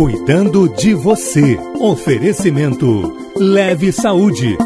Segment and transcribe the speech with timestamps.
[0.00, 1.58] Cuidando de você.
[1.78, 4.56] Oferecimento Leve Saúde.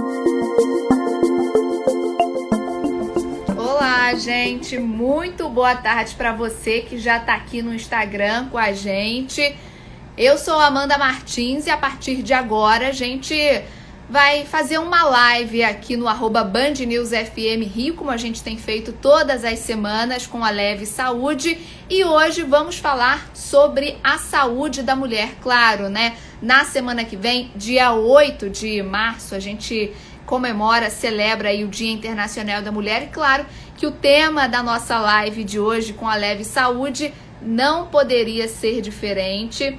[3.56, 4.78] Olá, gente.
[4.78, 9.56] Muito boa tarde para você que já está aqui no Instagram com a gente.
[10.16, 13.34] Eu sou Amanda Martins e a partir de agora a gente
[14.08, 18.56] vai fazer uma live aqui no arroba Band News FM Rio, como a gente tem
[18.56, 21.58] feito todas as semanas com a Leve Saúde.
[21.88, 26.16] E hoje vamos falar sobre a saúde da mulher, claro, né?
[26.42, 29.92] Na semana que vem, dia 8 de março, a gente
[30.26, 33.04] comemora, celebra aí o Dia Internacional da Mulher.
[33.04, 37.86] E claro que o tema da nossa live de hoje com a Leve Saúde não
[37.86, 39.78] poderia ser diferente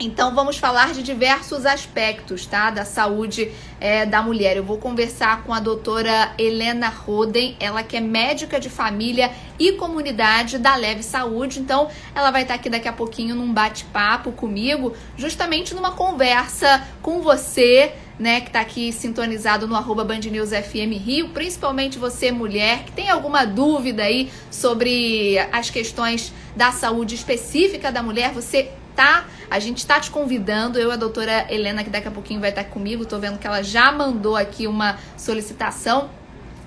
[0.00, 4.56] então vamos falar de diversos aspectos, tá, da saúde é, da mulher.
[4.56, 9.72] Eu vou conversar com a doutora Helena Roden, ela que é médica de família e
[9.72, 11.58] comunidade da Leve Saúde.
[11.58, 17.20] Então ela vai estar aqui daqui a pouquinho num bate-papo comigo, justamente numa conversa com
[17.20, 22.84] você, né, que está aqui sintonizado no arroba Band News FM Rio, principalmente você mulher
[22.84, 29.26] que tem alguma dúvida aí sobre as questões da saúde específica da mulher, você tá?
[29.48, 32.50] A gente tá te convidando, eu e a doutora Helena, que daqui a pouquinho vai
[32.50, 36.10] estar comigo, tô vendo que ela já mandou aqui uma solicitação.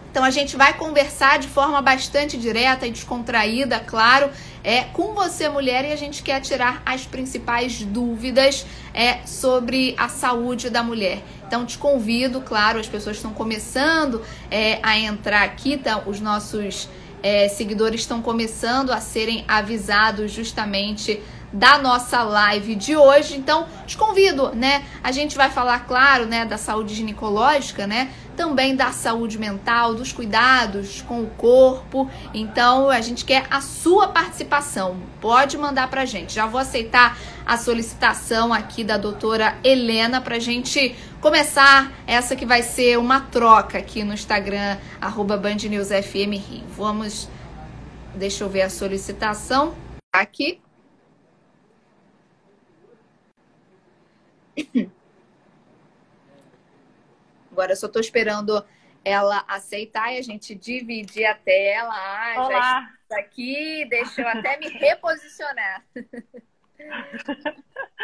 [0.09, 4.29] Então a gente vai conversar de forma bastante direta e descontraída, claro,
[4.63, 10.07] é com você mulher e a gente quer tirar as principais dúvidas é sobre a
[10.07, 11.21] saúde da mulher.
[11.45, 16.01] Então te convido, claro, as pessoas estão começando é, a entrar aqui, tá?
[16.05, 16.87] Os nossos
[17.21, 21.21] é, seguidores estão começando a serem avisados justamente
[21.51, 23.35] da nossa live de hoje.
[23.35, 24.83] Então, te convido, né?
[25.03, 28.11] A gente vai falar, claro, né, da saúde ginecológica, né?
[28.35, 32.09] Também da saúde mental, dos cuidados com o corpo.
[32.33, 34.97] Então, a gente quer a sua participação.
[35.19, 36.33] Pode mandar pra gente.
[36.33, 42.63] Já vou aceitar a solicitação aqui da doutora Helena pra gente começar essa que vai
[42.63, 45.39] ser uma troca aqui no Instagram, arroba.
[46.77, 47.29] Vamos,
[48.15, 49.75] deixa eu ver a solicitação
[50.13, 50.59] aqui.
[57.51, 58.65] Agora eu só estou esperando
[59.03, 61.93] ela aceitar e a gente dividir a tela.
[61.93, 62.49] Ah, Olá.
[62.49, 65.83] já está aqui, deixa eu até me reposicionar.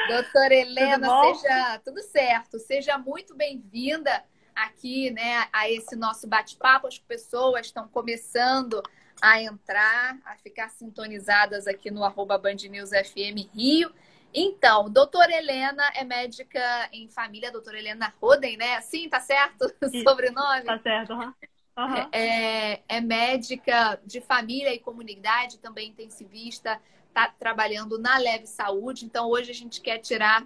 [0.08, 4.24] Doutora Helena, tudo seja tudo certo, seja muito bem-vinda
[4.56, 6.88] aqui, né, a esse nosso bate-papo.
[6.88, 8.81] As pessoas estão começando
[9.22, 13.91] a entrar, a ficar sintonizadas aqui no arroba Band News FM Rio.
[14.34, 18.80] Então, doutora Helena é médica em família, doutora Helena Roden, né?
[18.82, 20.64] Sim, tá certo o sobrenome?
[20.66, 21.34] Tá certo, uhum.
[21.78, 22.10] Uhum.
[22.12, 26.82] É, é, médica de família e comunidade, também intensivista,
[27.14, 29.06] tá trabalhando na Leve Saúde.
[29.06, 30.46] Então, hoje a gente quer tirar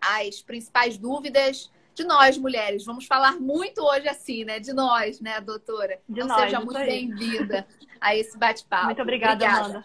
[0.00, 2.84] as principais dúvidas de nós, mulheres.
[2.84, 4.58] Vamos falar muito hoje assim, né?
[4.58, 6.00] De nós, né, doutora?
[6.08, 7.66] De então, nós, seja muito bem-vinda
[8.00, 8.86] a esse bate-papo.
[8.86, 9.84] Muito obrigada, obrigada, Amanda.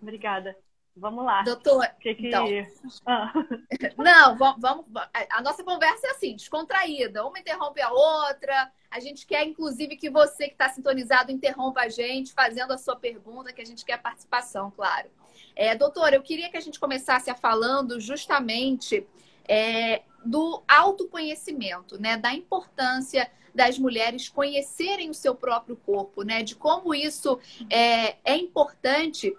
[0.00, 0.56] Obrigada.
[0.94, 1.42] Vamos lá.
[1.42, 2.28] Doutor, que que...
[2.28, 2.46] então.
[3.06, 3.32] Ah.
[3.96, 4.84] Não, vamos, vamos.
[5.30, 7.26] A nossa conversa é assim, descontraída.
[7.26, 8.70] Uma interrompe a outra.
[8.90, 12.94] A gente quer, inclusive, que você que está sintonizado interrompa a gente, fazendo a sua
[12.94, 15.08] pergunta, que a gente quer participação, claro.
[15.56, 19.06] É, doutor, eu queria que a gente começasse a falando justamente
[19.48, 22.16] é, do autoconhecimento, né?
[22.16, 26.42] Da importância das mulheres conhecerem o seu próprio corpo, né?
[26.42, 27.38] De como isso
[27.70, 29.34] é, é importante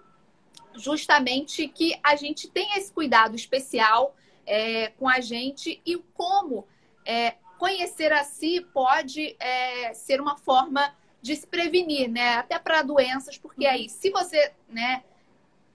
[0.74, 4.14] justamente que a gente tenha esse cuidado especial
[4.46, 6.66] é, com a gente e como
[7.04, 12.34] é, conhecer a si pode é, ser uma forma de se prevenir, né?
[12.34, 15.02] Até para doenças, porque aí, se você né,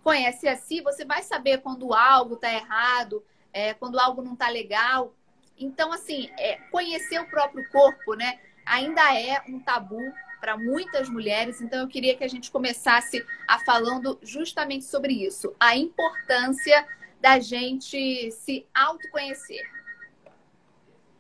[0.04, 4.50] conhece a si, você vai saber quando algo está errado, é, quando algo não está
[4.50, 5.14] legal.
[5.58, 8.40] Então, assim, é, conhecer o próprio corpo, né?
[8.66, 10.00] Ainda é um tabu
[10.40, 11.62] para muitas mulheres.
[11.62, 16.88] Então, eu queria que a gente começasse a falando justamente sobre isso, a importância
[17.22, 19.62] da gente se autoconhecer.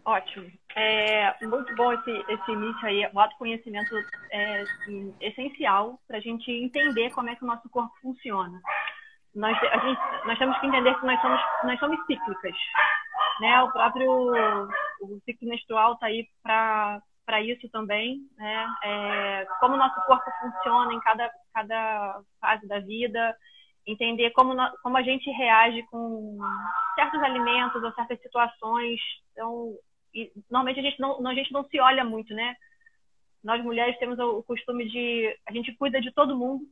[0.05, 0.51] Ótimo.
[0.75, 3.09] É muito bom esse, esse início aí.
[3.13, 3.95] O autoconhecimento
[4.31, 8.61] é assim, essencial para a gente entender como é que o nosso corpo funciona.
[9.35, 12.55] Nós, a gente, nós temos que entender que nós somos, nós somos cíclicas.
[13.41, 13.61] Né?
[13.61, 14.33] O próprio
[15.01, 18.67] o ciclo menstrual está aí para para isso também, né?
[18.83, 23.37] É, como o nosso corpo funciona em cada, cada fase da vida,
[23.85, 26.39] entender como, como a gente reage com
[26.95, 28.99] certos alimentos ou certas situações.
[29.31, 29.75] Então,
[30.11, 32.55] e, normalmente a gente, não, a gente não se olha muito, né?
[33.43, 35.37] Nós mulheres temos o, o costume de.
[35.47, 36.65] A gente cuida de todo mundo,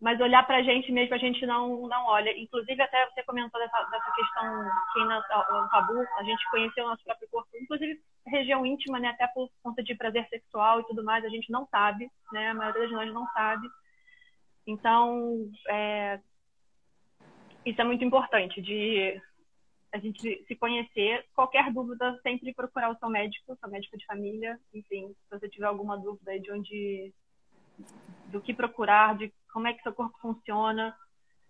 [0.00, 2.30] mas olhar para a gente mesmo a gente não não olha.
[2.38, 6.88] Inclusive até você comentou dessa, dessa questão que na, no tabu a gente conheceu o
[6.90, 9.08] nosso próprio corpo, inclusive região íntima, né?
[9.08, 12.50] Até por conta de prazer sexual e tudo mais, a gente não sabe, né?
[12.50, 13.66] A maioria de nós não sabe.
[14.66, 16.20] Então, é,
[17.64, 19.20] isso é muito importante de
[19.92, 21.26] a gente se conhecer.
[21.34, 24.58] Qualquer dúvida, sempre procurar o seu médico, seu médico de família.
[24.72, 27.12] Enfim, se você tiver alguma dúvida de onde,
[28.26, 30.96] do que procurar, de como é que seu corpo funciona.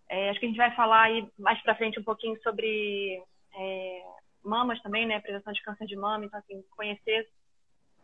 [0.08, 3.22] É, acho que a gente vai falar aí mais para frente um pouquinho sobre
[3.55, 4.02] é,
[4.43, 5.21] mamas também, né?
[5.21, 6.25] Prevenção de câncer de mama.
[6.25, 7.29] Então, assim, conhecer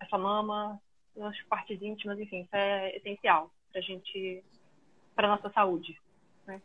[0.00, 0.80] essa mama,
[1.20, 4.44] as partes íntimas, enfim, isso é essencial para a gente,
[5.14, 6.00] para nossa saúde.
[6.46, 6.60] Né?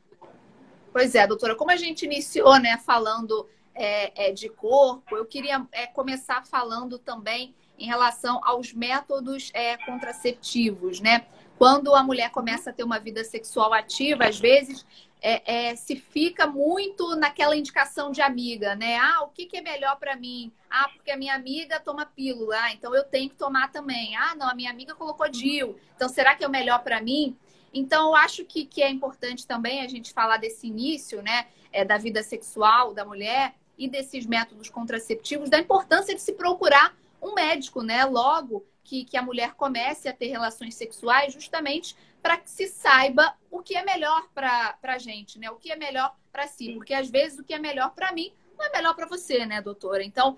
[0.91, 5.65] Pois é, doutora, como a gente iniciou, né, falando é, é, de corpo, eu queria
[5.71, 11.25] é, começar falando também em relação aos métodos é, contraceptivos, né?
[11.61, 14.83] Quando a mulher começa a ter uma vida sexual ativa, às vezes
[15.21, 18.97] é, é, se fica muito naquela indicação de amiga, né?
[18.97, 20.51] Ah, o que, que é melhor para mim?
[20.67, 24.15] Ah, porque a minha amiga toma pílula, ah, então eu tenho que tomar também.
[24.15, 27.37] Ah, não, a minha amiga colocou DIL, então será que é o melhor para mim?
[27.71, 31.85] Então, eu acho que, que é importante também a gente falar desse início, né, é,
[31.85, 37.35] da vida sexual da mulher, e desses métodos contraceptivos, da importância de se procurar um
[37.35, 38.03] médico, né?
[38.03, 43.35] Logo que, que a mulher comece a ter relações sexuais, justamente para que se saiba
[43.49, 45.49] o que é melhor para a gente, né?
[45.49, 46.73] O que é melhor para si.
[46.73, 49.61] Porque às vezes o que é melhor para mim não é melhor para você, né,
[49.61, 50.03] doutora?
[50.03, 50.37] Então,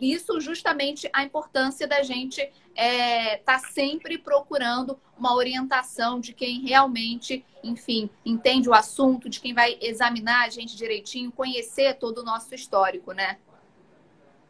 [0.00, 6.60] isso justamente a importância da gente estar é, tá sempre procurando uma orientação de quem
[6.60, 12.24] realmente, enfim, entende o assunto, de quem vai examinar a gente direitinho, conhecer todo o
[12.24, 13.38] nosso histórico, né?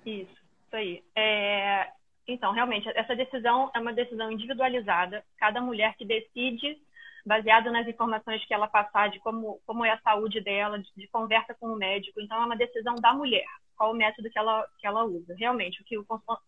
[0.06, 1.04] Isso, isso aí.
[1.14, 1.92] É...
[2.26, 5.24] Então, realmente, essa decisão é uma decisão individualizada.
[5.38, 6.78] Cada mulher que decide,
[7.26, 11.08] baseado nas informações que ela passar de como, como é a saúde dela, de, de
[11.08, 12.20] conversa com o médico.
[12.20, 13.46] Então, é uma decisão da mulher
[13.82, 15.34] qual o método que ela, que ela usa.
[15.34, 15.96] Realmente, o que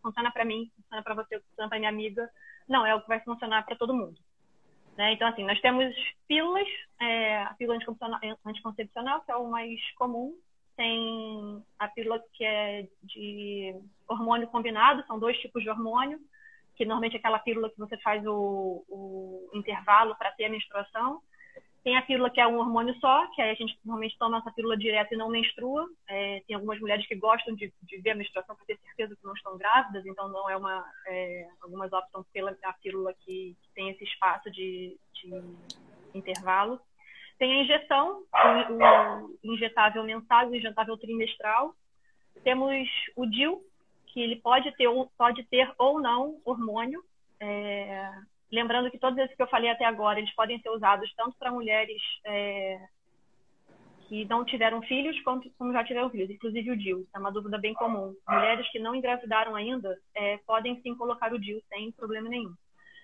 [0.00, 2.30] funciona para mim, funciona para você, funciona para minha amiga,
[2.68, 4.14] não é o que vai funcionar para todo mundo.
[4.96, 5.14] Né?
[5.14, 5.92] Então, assim, nós temos
[6.28, 6.68] pílulas,
[7.00, 7.78] é, a pílula
[8.46, 10.32] anticoncepcional, que é o mais comum,
[10.76, 13.74] tem a pílula que é de
[14.08, 16.18] hormônio combinado, são dois tipos de hormônio,
[16.76, 21.20] que normalmente é aquela pílula que você faz o, o intervalo para ter a menstruação,
[21.84, 24.50] tem a pílula que é um hormônio só, que aí a gente normalmente toma essa
[24.50, 25.86] pílula direto e não menstrua.
[26.08, 29.24] É, tem algumas mulheres que gostam de, de ver a menstruação para ter certeza que
[29.24, 30.82] não estão grávidas, então não é uma.
[31.06, 35.42] É, algumas optam pela a pílula que, que tem esse espaço de, de,
[36.14, 36.80] intervalo.
[37.38, 41.74] Tem a injeção, o, injetável mensal o injetável trimestral.
[42.42, 43.62] Temos o DIL,
[44.06, 44.88] que ele pode ter,
[45.18, 47.02] pode ter ou não hormônio.
[47.40, 48.10] É,
[48.54, 51.50] Lembrando que todos esses que eu falei até agora, eles podem ser usados tanto para
[51.50, 52.78] mulheres é,
[54.06, 57.04] que não tiveram filhos, quanto como já tiveram filhos, inclusive o DIU.
[57.12, 58.14] É uma dúvida bem comum.
[58.28, 62.54] Mulheres que não engravidaram ainda é, podem sim colocar o DIU sem problema nenhum.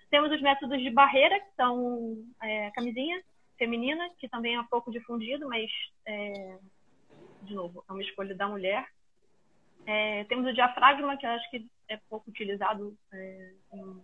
[0.09, 3.21] Temos os métodos de barreira, que são é, camisinha
[3.61, 5.71] feminina, que também é pouco difundido, mas,
[6.07, 6.59] é,
[7.43, 8.89] de novo, é uma escolha da mulher.
[9.87, 14.03] É, temos o diafragma, que eu acho que é pouco utilizado é, em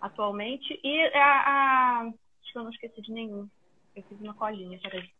[0.00, 0.78] atualmente.
[0.82, 2.12] E a, a,
[2.48, 3.46] Acho que eu não esqueci de nenhum.
[3.94, 5.10] Eu fiz uma colinha, peraí.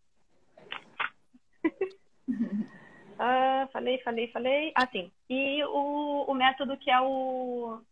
[3.20, 4.72] uh, falei, falei, falei.
[4.74, 5.12] Ah, sim.
[5.28, 7.82] E o, o método que é o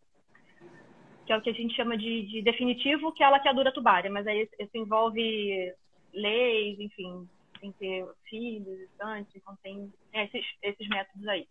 [1.27, 4.11] que é o que a gente chama de, de definitivo, que é a laqueadura tubária,
[4.11, 5.75] mas aí isso envolve
[6.15, 7.29] leis, enfim,
[7.61, 11.47] tem que ter filhos, antes, então tem esses, esses métodos aí.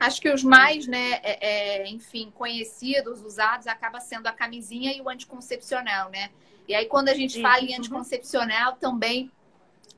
[0.00, 5.00] Acho que os mais, né, é, é, enfim, conhecidos, usados, acaba sendo a camisinha e
[5.00, 6.30] o anticoncepcional, né?
[6.66, 7.42] E aí, quando a gente Isso.
[7.42, 9.30] fala em anticoncepcional, também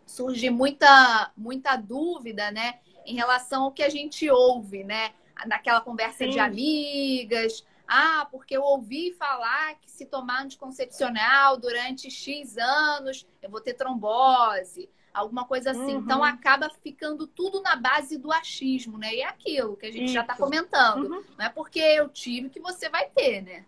[0.05, 5.13] surge muita, muita dúvida, né, em relação ao que a gente ouve, né?
[5.47, 6.31] Naquela conversa Sim.
[6.31, 7.65] de amigas.
[7.97, 13.75] Ah, porque eu ouvi falar que se tomar anticoncepcional durante X anos, eu vou ter
[13.75, 15.93] trombose alguma coisa assim.
[15.93, 16.03] Então, uhum.
[16.03, 19.15] Então acaba ficando tudo na base do achismo, né?
[19.15, 20.15] E é aquilo que a gente tá Isso.
[20.15, 21.05] já está comentando.
[21.05, 21.25] Uhum.
[21.39, 23.65] Não é porque eu tive que você vai ter, né?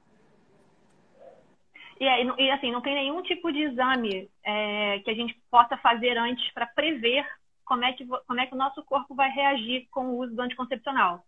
[2.01, 6.19] E, e assim, não tem nenhum tipo de exame é, que a gente possa fazer
[6.19, 7.25] antes para prever
[7.65, 10.43] como é, que, como é que o nosso corpo vai reagir com o uso do
[10.43, 11.25] anticoncepcional.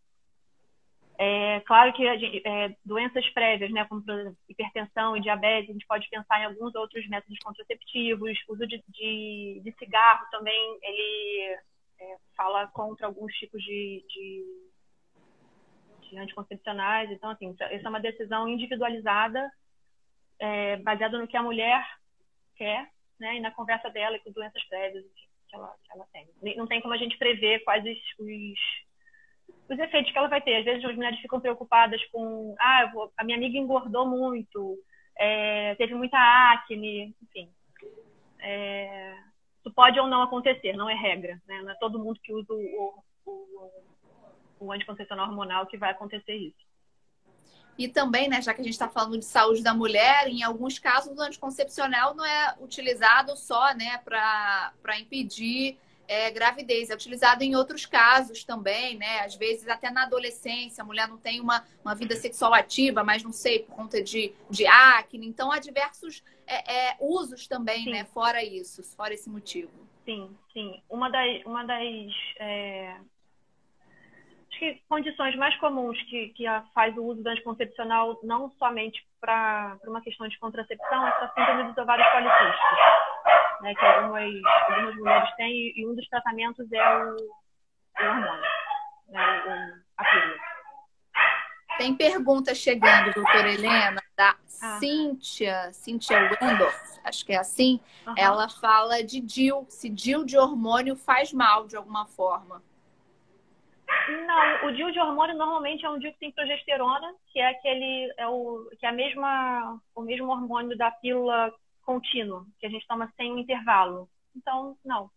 [1.21, 4.05] É claro que é, doenças prévias, né, como
[4.49, 8.39] hipertensão e diabetes, a gente pode pensar em alguns outros métodos contraceptivos.
[8.49, 11.59] O uso de, de, de cigarro também, ele
[12.01, 14.45] é, fala contra alguns tipos de, de,
[16.09, 17.11] de, anticoncepcionais.
[17.11, 19.51] Então, assim, essa é uma decisão individualizada,
[20.39, 21.85] é, baseada no que a mulher
[22.55, 25.05] quer né, e na conversa dela com doenças prévias
[25.49, 26.57] que ela, que ela tem.
[26.57, 28.59] Não tem como a gente prever quais os, os,
[29.69, 30.57] os efeitos que ela vai ter.
[30.57, 34.78] Às vezes as mulheres ficam preocupadas com, ah, vou, a minha amiga engordou muito,
[35.17, 36.19] é, teve muita
[36.52, 37.50] acne, enfim.
[38.40, 39.14] É,
[39.59, 41.40] isso pode ou não acontecer, não é regra.
[41.47, 41.62] Né?
[41.62, 43.71] Não é todo mundo que usa o, o,
[44.61, 46.69] o anticoncepcional hormonal que vai acontecer isso.
[47.76, 50.81] E também, né, já que a gente está falando de saúde da mulher, em alguns
[50.81, 55.78] casos o anticoncepcional não é utilizado só né, para impedir
[56.09, 59.21] é, gravidez, é utilizado em outros casos também, né?
[59.21, 63.23] Às vezes até na adolescência, a mulher não tem uma, uma vida sexual ativa, mas
[63.23, 65.29] não sei, por conta de, de acne.
[65.29, 67.91] Então há diversos é, é, usos também, sim.
[67.91, 68.05] né?
[68.07, 69.71] Fora isso, fora esse motivo.
[70.07, 70.83] Sim, sim.
[70.88, 72.97] Uma das, uma das é,
[74.59, 79.79] acho que condições mais comuns que, que faz o uso do anticoncepcional, não somente para
[79.87, 82.79] uma questão de contracepção, é para síndrome dos ovários policísticos,
[83.62, 84.33] né, que algumas,
[84.69, 88.50] algumas mulheres têm, e um dos tratamentos é o, o hormônio,
[89.09, 90.59] né, o, a pílula.
[91.79, 94.79] Tem pergunta chegando, doutora Helena, da ah.
[94.81, 97.79] Cíntia, Cíntia Wendorf, acho que é assim.
[98.05, 98.15] Uhum.
[98.17, 102.61] Ela fala de DIL, se DIL de hormônio faz mal de alguma forma.
[104.26, 108.12] Não, o DIU de hormônio normalmente é um DIU que tem progesterona, que é aquele,
[108.16, 111.52] é o, que é a mesma, o mesmo hormônio da pílula
[111.83, 114.09] contínua, que a gente toma sem um intervalo.
[114.37, 115.11] Então, não.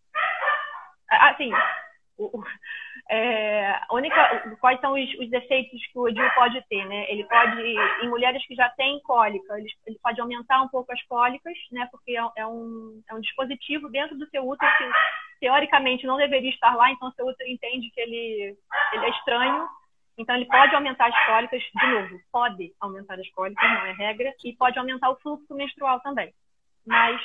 [1.09, 1.51] Assim,
[2.17, 2.43] o,
[3.09, 7.05] é, única, quais são os, os que o DIU pode ter, né?
[7.09, 7.61] Ele pode,
[8.03, 11.87] em mulheres que já têm cólica, ele, ele pode aumentar um pouco as cólicas, né?
[11.91, 14.83] Porque é, é, um, é um dispositivo dentro do seu útero que
[15.41, 18.55] teoricamente não deveria estar lá, então seu útero entende que ele,
[18.93, 19.67] ele é estranho,
[20.17, 24.33] então ele pode aumentar as cólicas, de novo, pode aumentar as cólicas, não é regra,
[24.45, 26.31] e pode aumentar o fluxo menstrual também.
[26.85, 27.19] Mas.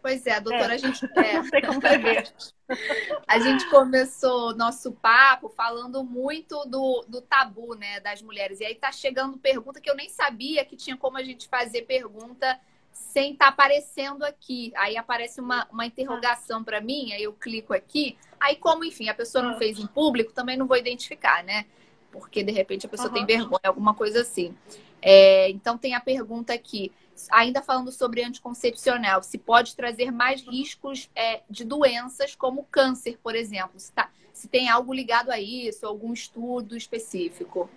[0.00, 0.74] Pois é, doutora, é.
[0.74, 1.04] a gente.
[1.16, 1.32] É.
[1.34, 2.32] não sei como prever.
[3.26, 8.60] a gente começou nosso papo falando muito do, do tabu, né, das mulheres.
[8.60, 11.82] E aí tá chegando pergunta que eu nem sabia que tinha como a gente fazer
[11.82, 12.60] pergunta
[12.94, 14.72] sem estar tá aparecendo aqui.
[14.76, 18.16] Aí aparece uma, uma interrogação para mim, aí eu clico aqui.
[18.40, 19.58] Aí, como, enfim, a pessoa não ah.
[19.58, 21.66] fez em público, também não vou identificar, né?
[22.12, 23.14] Porque de repente a pessoa uhum.
[23.14, 24.56] tem vergonha, alguma coisa assim.
[25.02, 26.92] É, então, tem a pergunta aqui,
[27.30, 33.34] ainda falando sobre anticoncepcional, se pode trazer mais riscos é, de doenças como câncer, por
[33.34, 33.78] exemplo.
[33.78, 37.68] Se, tá, se tem algo ligado a isso, algum estudo específico?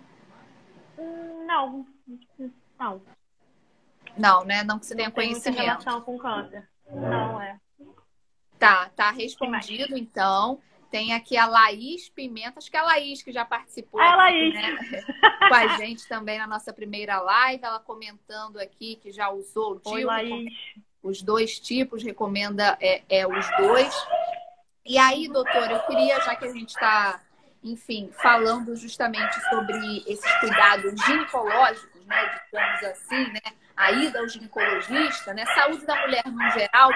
[1.46, 1.86] Não,
[2.78, 3.17] não.
[4.16, 4.62] Não, né?
[4.64, 5.56] Não que você tenha não conhecimento.
[5.56, 6.68] Tem relação com câncer.
[6.90, 7.58] Não, é.
[8.58, 10.60] Tá, tá respondido, então.
[10.90, 14.16] Tem aqui a Laís Pimenta, acho que é a Laís que já participou ah, aqui,
[14.16, 14.54] Laís.
[14.54, 15.02] Né?
[15.48, 19.80] com a gente também na nossa primeira live, ela comentando aqui que já usou o
[19.80, 20.50] DIU, Laís.
[21.02, 23.94] os dois tipos, recomenda é, é, os dois.
[24.84, 27.20] E aí, doutora, eu queria, já que a gente está,
[27.62, 33.40] enfim, falando justamente sobre esses cuidados ginecológicos, né, digamos assim, né,
[33.76, 35.44] a ida ao ginecologista, né?
[35.46, 36.90] Saúde da mulher no geral.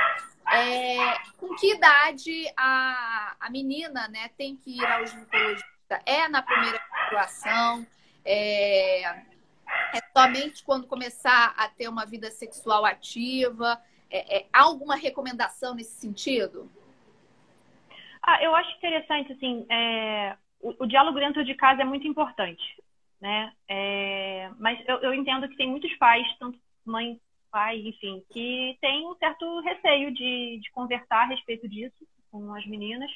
[0.52, 5.68] É, com que idade a, a menina né, tem que ir ao ginecologista?
[6.04, 7.86] É na primeira menstruação?
[8.24, 13.80] É, é somente quando começar a ter uma vida sexual ativa?
[14.10, 16.70] É, é, há alguma recomendação nesse sentido?
[18.22, 22.62] Ah, eu acho interessante, assim, é, o, o, diálogo dentro de casa é muito importante,
[23.22, 23.52] né?
[23.68, 27.20] É, mas eu, eu, entendo que tem muitos pais, tanto mãe,
[27.52, 32.66] pai, enfim, que tem um certo receio de, de conversar a respeito disso com as
[32.66, 33.10] meninas.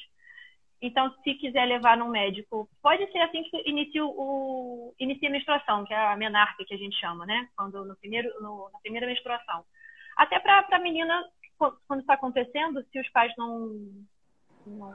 [0.81, 5.83] Então, se quiser levar no médico, pode ser assim que inicia, o, inicia a menstruação,
[5.83, 7.49] que é a menarca que a gente chama, né?
[7.57, 9.65] Quando no primeiro, no, na primeira menstruação.
[10.15, 11.21] Até para a menina,
[11.57, 13.75] quando está acontecendo, se os pais não,
[14.65, 14.93] não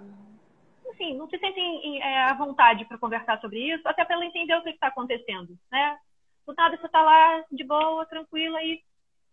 [0.92, 4.54] enfim, não se sentem é, à vontade para conversar sobre isso, até para ela entender
[4.54, 5.98] o que está acontecendo, né?
[6.46, 8.82] do nada você tá lá de boa, tranquila, e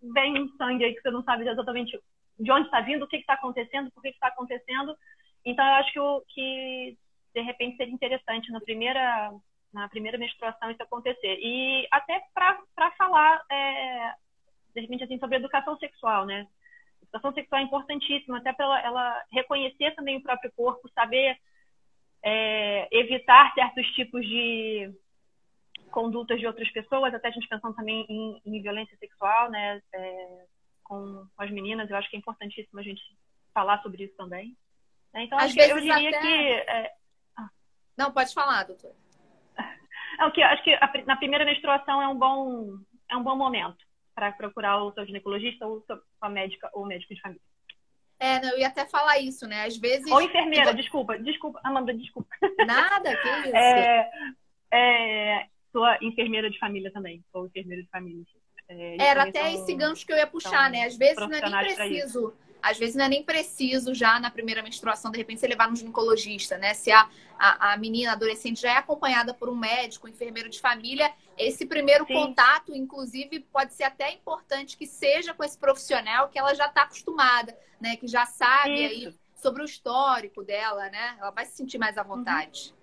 [0.01, 1.99] vem um sangue aí que você não sabe exatamente
[2.39, 4.95] de onde está vindo, o que está acontecendo, por que está acontecendo.
[5.43, 6.97] Então, eu acho que, o, que
[7.33, 9.31] de repente seria interessante na primeira,
[9.73, 11.37] na primeira menstruação isso acontecer.
[11.41, 14.13] E até para falar, é,
[14.73, 16.47] de repente, assim, sobre educação sexual, né?
[17.01, 21.37] Educação sexual é importantíssima, até para ela, ela, reconhecer também o próprio corpo, saber
[22.23, 24.93] é, evitar certos tipos de
[25.91, 30.45] condutas de outras pessoas, até a gente pensando também em, em violência sexual, né, é,
[30.83, 33.01] com, com, as meninas, eu acho que é importantíssimo a gente
[33.53, 34.55] falar sobre isso também.
[35.13, 35.23] Né?
[35.23, 36.21] Então, acho que eu diria até...
[36.21, 36.51] que...
[36.69, 36.93] É...
[37.37, 37.49] Ah.
[37.97, 38.93] Não, pode falar, doutor.
[40.19, 42.77] É, o que, acho que a, na primeira menstruação é um bom,
[43.09, 43.77] é um bom momento
[44.13, 45.83] para procurar o seu ginecologista ou
[46.19, 47.41] a médica ou médico de família.
[48.19, 49.65] É, não, eu ia até falar isso, né?
[49.65, 50.11] Às vezes.
[50.11, 52.29] Ou enfermeira, desculpa, desculpa, Amanda, desculpa.
[52.65, 53.55] Nada, que isso?
[53.55, 54.09] É,
[54.73, 58.23] é, sua enfermeira de família também, ou enfermeira de família.
[58.67, 60.83] É, Era até são, esse gancho que eu ia puxar, né?
[60.83, 64.61] Às vezes não é nem preciso às vezes não é nem preciso já na primeira
[64.61, 66.73] menstruação, de repente, você levar no ginecologista, né?
[66.73, 67.07] Se a,
[67.37, 71.65] a, a menina, adolescente, já é acompanhada por um médico, um enfermeiro de família, esse
[71.65, 72.13] primeiro Sim.
[72.13, 76.83] contato, inclusive, pode ser até importante que seja com esse profissional que ela já está
[76.83, 77.95] acostumada, né?
[77.95, 79.07] Que já sabe Isso.
[79.07, 81.17] aí sobre o histórico dela, né?
[81.19, 82.75] Ela vai se sentir mais à vontade.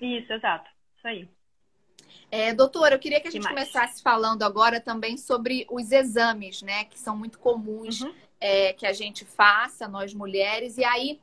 [0.00, 0.18] Uhum.
[0.18, 0.70] Isso, exato.
[0.96, 1.28] Isso aí.
[2.30, 6.84] É, doutora, eu queria que a gente começasse falando agora também sobre os exames, né?
[6.84, 11.20] Que são muito comuns uhum é, que a gente faça, nós mulheres, e aí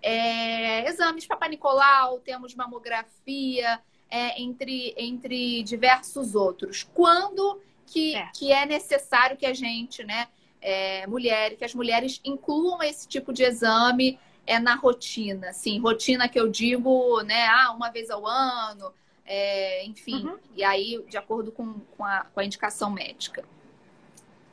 [0.00, 3.78] é, exames Papa Nicolau, temos mamografia,
[4.12, 6.86] é, entre, entre diversos outros.
[6.92, 8.28] Quando que é.
[8.34, 10.28] que é necessário que a gente, né,
[10.60, 16.28] é, mulher, que as mulheres incluam esse tipo de exame é na rotina, sim, rotina
[16.28, 18.92] que eu digo, né, ah, uma vez ao ano,
[19.24, 20.38] é, enfim, uhum.
[20.54, 23.44] e aí de acordo com, com, a, com a indicação médica.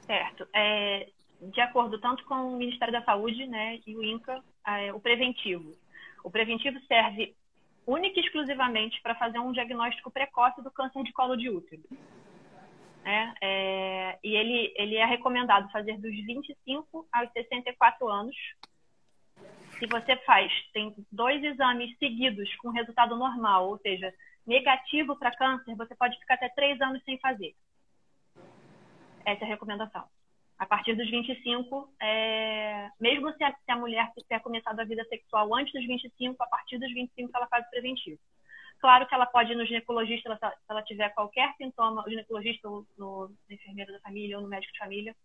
[0.05, 0.47] Certo.
[0.53, 1.09] É,
[1.41, 5.75] de acordo tanto com o Ministério da Saúde né, e o INCA, é, o preventivo.
[6.23, 7.35] O preventivo serve
[7.89, 11.81] única e exclusivamente para fazer um diagnóstico precoce do câncer de colo de útero.
[13.03, 18.36] É, é, e ele, ele é recomendado fazer dos 25 aos 64 anos.
[19.79, 24.13] Se você faz, tem dois exames seguidos com resultado normal, ou seja,
[24.46, 27.55] negativo para câncer, você pode ficar até três anos sem fazer.
[29.25, 30.05] Essa é a recomendação
[30.59, 35.05] a partir dos 25, é, mesmo se a, se a mulher tiver começado a vida
[35.05, 38.19] sexual antes dos 25, a partir dos 25 ela faz o preventivo.
[38.79, 42.85] Claro que ela pode ir no ginecologista se ela tiver qualquer sintoma, o ginecologista ou
[42.97, 45.15] no, enfermeiro da família ou no médico de família,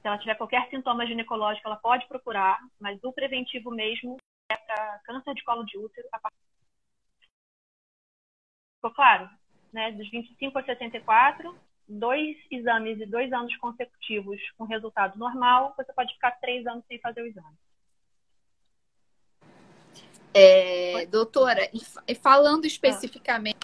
[0.00, 4.16] se ela tiver qualquer sintoma ginecológico, ela pode procurar, mas o preventivo mesmo
[4.50, 6.08] é para câncer de colo de útero.
[6.10, 6.30] A.
[8.76, 9.28] Ficou claro?
[9.72, 9.92] Né?
[9.92, 16.12] Dos 25 a 64, dois exames e dois anos consecutivos com resultado normal, você pode
[16.14, 17.56] ficar três anos sem fazer o exame.
[20.32, 21.70] É, doutora,
[22.08, 23.58] e falando especificamente.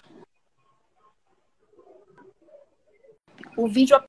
[3.57, 4.01] O vídeo.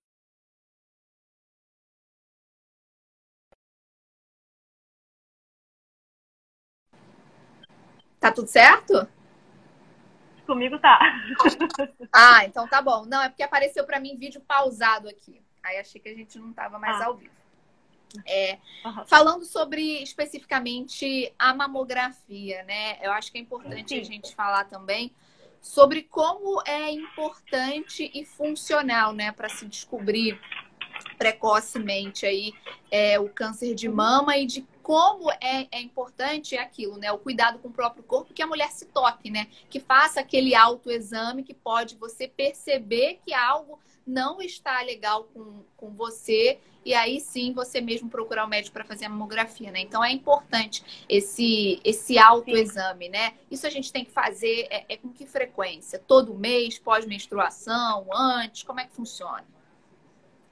[8.21, 9.09] Tá tudo certo?
[10.47, 10.99] Comigo tá.
[12.13, 13.07] Ah, então tá bom.
[13.07, 15.41] Não, é porque apareceu para mim vídeo pausado aqui.
[15.63, 17.07] Aí achei que a gente não tava mais ah.
[17.07, 17.33] ao vivo.
[18.27, 19.07] É, uhum.
[19.07, 22.99] Falando sobre especificamente a mamografia, né?
[23.01, 24.01] Eu acho que é importante Sim.
[24.01, 25.11] a gente falar também
[25.63, 30.39] sobre como é importante e funcional, né, para se descobrir
[31.17, 32.53] precocemente aí
[32.91, 37.13] é, o câncer de mama e de como é, é importante aquilo, né?
[37.13, 39.47] O cuidado com o próprio corpo, que a mulher se toque, né?
[39.71, 45.91] Que faça aquele autoexame que pode você perceber que algo não está legal com, com
[45.91, 49.81] você e aí sim você mesmo procurar o médico para fazer a mamografia, né?
[49.81, 53.35] Então é importante esse esse autoexame, né?
[53.51, 55.99] Isso a gente tem que fazer é, é com que frequência?
[55.99, 58.65] Todo mês, pós-menstruação, antes?
[58.65, 59.45] Como é que funciona?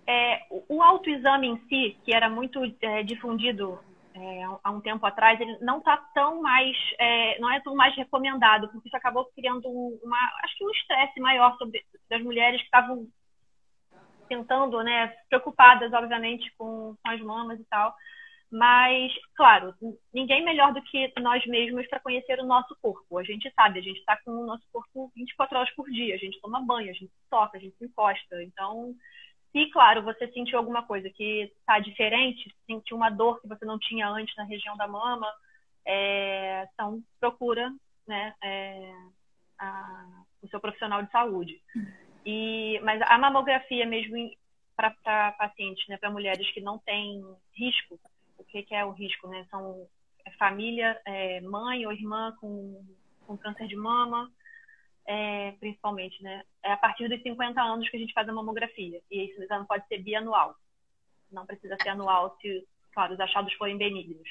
[0.06, 3.78] É, o autoexame em si, que era muito é, difundido
[4.20, 7.96] é, há um tempo atrás, ele não está tão mais, é, não é tão mais
[7.96, 9.68] recomendado, porque isso acabou criando
[10.02, 13.06] uma, acho que um estresse maior sobre das mulheres que estavam
[14.28, 17.94] tentando, né, preocupadas, obviamente, com, com as mamas e tal.
[18.50, 19.74] Mas, claro,
[20.12, 23.18] ninguém melhor do que nós mesmos para conhecer o nosso corpo.
[23.18, 26.18] A gente sabe, a gente está com o nosso corpo 24 horas por dia, a
[26.18, 28.42] gente toma banho, a gente toca, a gente se encosta.
[28.42, 28.92] Então,
[29.52, 33.78] se, claro, você sentiu alguma coisa que está diferente, sentiu uma dor que você não
[33.78, 35.26] tinha antes na região da mama,
[35.84, 37.72] é, então procura
[38.06, 38.92] né, é,
[39.58, 41.60] a, o seu profissional de saúde.
[42.24, 44.30] E, mas a mamografia mesmo
[44.76, 47.22] para pacientes, né, para mulheres que não têm
[47.54, 47.98] risco,
[48.38, 49.28] o que, que é o risco?
[49.28, 49.46] Né?
[49.50, 49.86] São
[50.24, 52.84] é família, é, mãe ou irmã com,
[53.26, 54.30] com câncer de mama,
[55.06, 56.44] é, principalmente, né?
[56.62, 59.00] É a partir dos 50 anos que a gente faz a mamografia.
[59.10, 60.54] E esse exame pode ser bianual.
[61.30, 64.28] Não precisa ser anual se, claro, os achados forem benignos.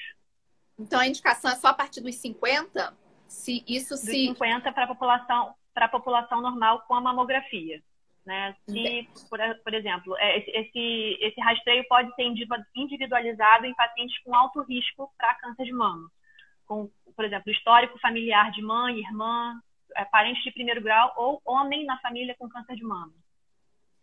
[0.78, 2.96] Então a indicação é só a partir dos 50?
[3.26, 4.26] Se isso dos se.
[4.28, 7.82] 50 para a população, para a população normal com a mamografia.
[8.24, 8.54] Né?
[8.68, 12.22] Se, por, por exemplo, é, esse, esse rastreio pode ser
[12.76, 16.10] individualizado em pacientes com alto risco para câncer de mama.
[16.66, 19.60] Com, por exemplo, histórico familiar de mãe, irmã,
[19.96, 23.12] é, parente de primeiro grau ou homem na família com câncer de mama.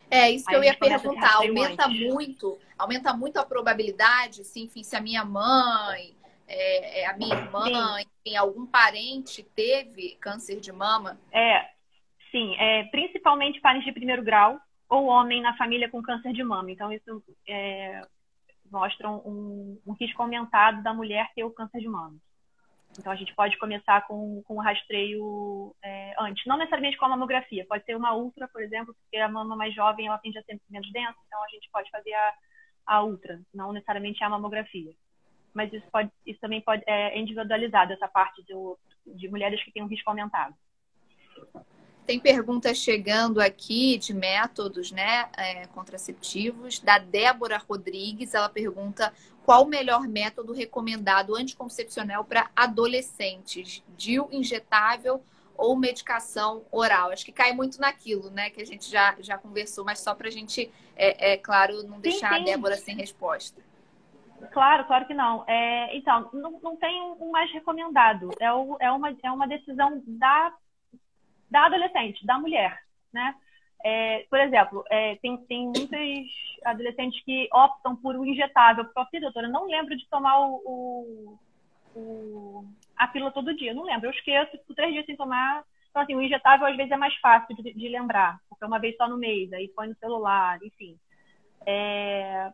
[0.10, 1.36] É, isso que eu ia perguntar.
[1.36, 6.15] Aumenta muito, aumenta muito a probabilidade, assim, enfim, se a minha mãe,
[6.47, 8.08] é, é a minha irmã, sim.
[8.26, 11.19] enfim, algum parente teve câncer de mama?
[11.32, 11.69] É,
[12.32, 14.58] sim, é, principalmente parentes de primeiro grau
[14.89, 16.71] ou homem na família com câncer de mama.
[16.71, 18.02] Então, isso é,
[18.71, 22.15] mostra um, um risco aumentado da mulher ter o câncer de mama.
[22.97, 26.45] Então, a gente pode começar com, com o rastreio é, antes.
[26.45, 27.65] Não necessariamente com a mamografia.
[27.67, 30.60] Pode ser uma ultra, por exemplo, porque a mama mais jovem ela tende a ser
[30.69, 31.15] menos densa.
[31.27, 32.33] Então, a gente pode fazer a,
[32.88, 34.91] a ultra, não necessariamente a mamografia.
[35.53, 39.83] Mas isso, pode, isso também pode, é individualizado, essa parte do, de mulheres que têm
[39.83, 40.55] um risco aumentado.
[42.07, 46.79] Tem perguntas chegando aqui de métodos né, é, contraceptivos.
[46.79, 49.13] Da Débora Rodrigues, ela pergunta
[49.47, 53.81] qual o melhor método recomendado anticoncepcional para adolescentes?
[53.95, 55.23] DIU injetável
[55.55, 57.12] ou medicação oral?
[57.12, 58.49] Acho que cai muito naquilo, né?
[58.49, 61.97] Que a gente já, já conversou, mas só para a gente, é, é, claro, não
[61.97, 62.41] deixar sim, sim.
[62.41, 63.62] a Débora sem resposta.
[64.51, 65.45] Claro, claro que não.
[65.47, 68.31] É, então, não, não tem um mais recomendado.
[68.41, 70.53] É, o, é, uma, é uma decisão da
[71.49, 72.77] da adolescente, da mulher,
[73.13, 73.33] né?
[73.83, 76.27] É, por exemplo, é, tem, tem muitos
[76.65, 81.39] adolescentes que optam por o injetável, porque, assim, doutora, não lembro de tomar o, o,
[81.95, 85.63] o, a pílula todo dia, não lembro, eu esqueço, fico três dias sem tomar.
[85.89, 88.79] Então, assim, o injetável às vezes é mais fácil de, de lembrar, porque é uma
[88.79, 90.97] vez só no mês, aí põe no celular, enfim.
[91.65, 92.51] É,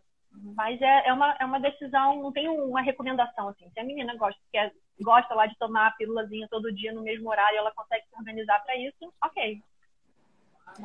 [0.56, 3.70] mas é, é, uma, é uma decisão, não tem uma recomendação, assim.
[3.72, 7.30] Se a menina gosta, quer, gosta lá de tomar a pílulazinha todo dia no mesmo
[7.30, 9.62] horário, ela consegue se organizar para isso, ok.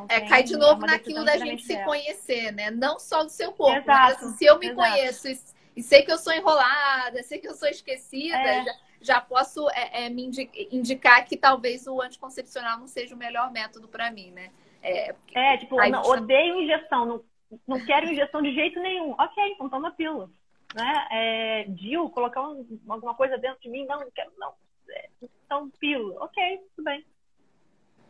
[0.08, 2.70] É, cai de novo é naquilo da gente se conhecer, né?
[2.70, 3.78] Não só do seu corpo.
[3.78, 4.80] Exato, mas, assim, se eu me exato.
[4.80, 5.38] conheço e,
[5.76, 8.64] e, sei que eu sou enrolada, sei que eu sou esquecida, é.
[8.64, 10.30] já, já, posso é, é me
[10.70, 14.50] indicar que talvez o anticoncepcional não seja o melhor método para mim, né?
[14.82, 17.24] É, é tipo, não, odeio injeção, não,
[17.66, 19.12] não quero injeção de jeito nenhum.
[19.12, 20.30] Ok, então toma pílula
[20.74, 21.08] né?
[21.10, 24.52] É, Dil, colocar um, alguma coisa dentro de mim, não, não quero, não.
[24.90, 27.04] É, então, pílula, ok, tudo bem.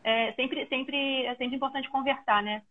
[0.04, 2.62] É sempre, sempre, é sempre importante conversar, né?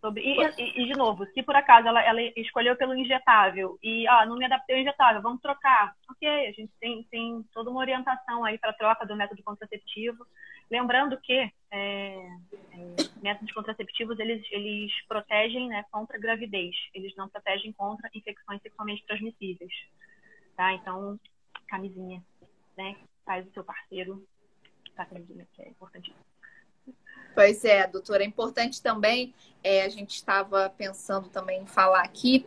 [0.00, 4.06] Sobre, e, e, e, de novo, se por acaso ela, ela, escolheu pelo injetável e
[4.06, 5.92] ah, não me adaptei ao injetável, vamos trocar.
[6.08, 10.24] Ok, a gente tem, tem toda uma orientação aí para troca do método contraceptivo.
[10.70, 12.28] Lembrando que é, é,
[13.20, 19.72] métodos contraceptivos eles, eles protegem né, contra gravidez, eles não protegem contra infecções sexualmente transmissíveis.
[20.56, 20.74] Tá?
[20.74, 21.18] Então,
[21.66, 22.22] camisinha,
[22.76, 22.96] né?
[23.24, 24.24] Faz o seu parceiro
[24.98, 26.12] tá camisinha, que é importante.
[27.34, 32.44] Pois é, doutora, é importante também, é, a gente estava pensando também em falar aqui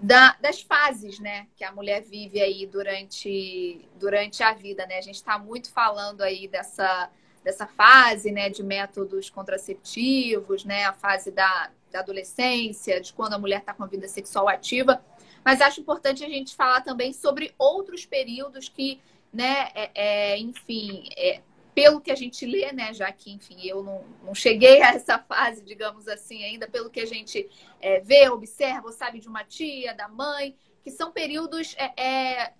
[0.00, 4.98] da, das fases, né, que a mulher vive aí durante, durante a vida, né?
[4.98, 7.10] A gente está muito falando aí dessa
[7.42, 13.38] dessa fase, né, de métodos contraceptivos, né, a fase da, da adolescência, de quando a
[13.38, 15.02] mulher está com a vida sexual ativa.
[15.44, 19.00] Mas acho importante a gente falar também sobre outros períodos que,
[19.32, 21.40] né, é, é, enfim, é,
[21.74, 25.18] pelo que a gente lê, né, já que, enfim, eu não, não cheguei a essa
[25.18, 27.48] fase, digamos assim, ainda, pelo que a gente
[27.80, 30.54] é, vê, observa, sabe de uma tia, da mãe,
[30.84, 32.52] que são períodos é, é,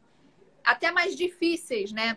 [0.64, 2.16] até mais difíceis, né,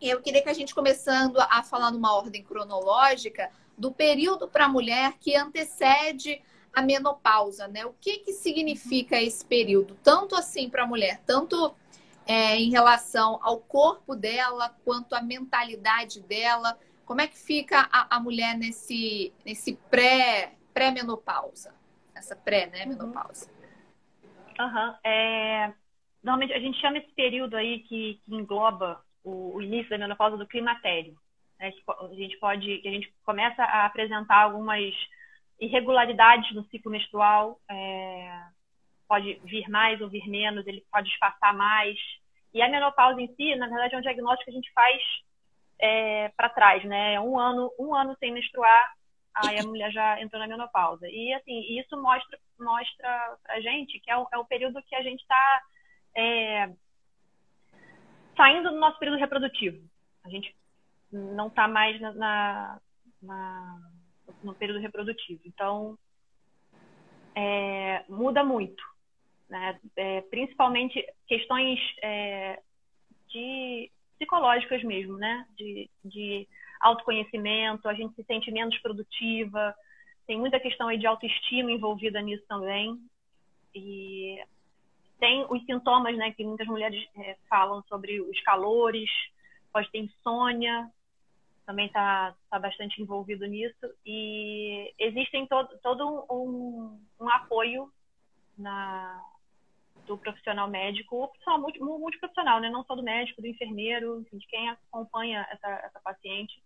[0.00, 4.68] eu queria que a gente começando a falar numa ordem cronológica do período para a
[4.68, 7.86] mulher que antecede a menopausa, né?
[7.86, 11.74] O que que significa esse período, tanto assim para a mulher, tanto
[12.26, 16.78] é, em relação ao corpo dela quanto à mentalidade dela?
[17.04, 21.74] Como é que fica a, a mulher nesse nesse pré pré menopausa,
[22.14, 23.50] essa pré né menopausa?
[24.58, 24.94] Uhum.
[25.04, 25.72] É,
[26.22, 30.36] normalmente a gente chama esse período aí que, que engloba o, o início da menopausa
[30.36, 31.16] do climatério.
[31.58, 31.72] Né?
[31.88, 34.94] A gente pode, a gente começa a apresentar algumas
[35.60, 38.40] irregularidades no ciclo menstrual, é,
[39.08, 41.98] pode vir mais ou vir menos, ele pode espaçar mais.
[42.52, 45.02] E a menopausa em si, na verdade, é um diagnóstico que a gente faz
[45.78, 47.20] é, para trás, né?
[47.20, 48.94] Um ano, um ano sem menstruar,
[49.34, 51.08] aí a mulher já entrou na menopausa.
[51.08, 55.02] E assim, isso mostra mostra pra gente que é o, é o período que a
[55.02, 55.62] gente está
[56.16, 56.72] é,
[58.36, 59.82] saindo do nosso período reprodutivo.
[60.24, 60.54] A gente
[61.12, 62.80] não está mais na, na,
[63.22, 63.90] na,
[64.42, 65.40] no período reprodutivo.
[65.44, 65.98] Então,
[67.34, 68.82] é, muda muito.
[69.48, 69.78] Né?
[69.96, 72.60] É, principalmente questões é,
[73.28, 75.46] de psicológicas mesmo, né?
[75.56, 76.48] De, de
[76.80, 79.74] autoconhecimento, a gente se sente menos produtiva,
[80.26, 82.98] tem muita questão aí de autoestima envolvida nisso também.
[83.74, 84.42] E
[85.18, 89.10] tem os sintomas, né, que muitas mulheres é, falam sobre os calores,
[89.72, 90.90] pode ter insônia,
[91.66, 97.90] também está tá bastante envolvido nisso e existem todo, todo um, um apoio
[98.56, 99.20] na,
[100.06, 102.68] do profissional médico, ou profissional multiprofissional, né?
[102.70, 106.62] não só do médico, do enfermeiro, de quem acompanha essa, essa paciente,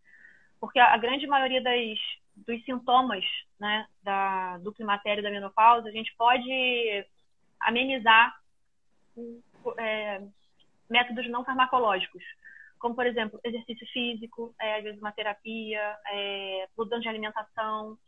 [0.60, 1.98] porque a, a grande maioria das,
[2.34, 3.24] dos sintomas
[3.58, 7.06] né, da, do climatério da menopausa, a gente pode
[7.60, 8.40] amenizar
[9.78, 10.22] é,
[10.88, 12.22] métodos não farmacológicos,
[12.78, 16.68] como, por exemplo, exercício físico, é, às vezes uma terapia, é,
[17.00, 17.98] de alimentação,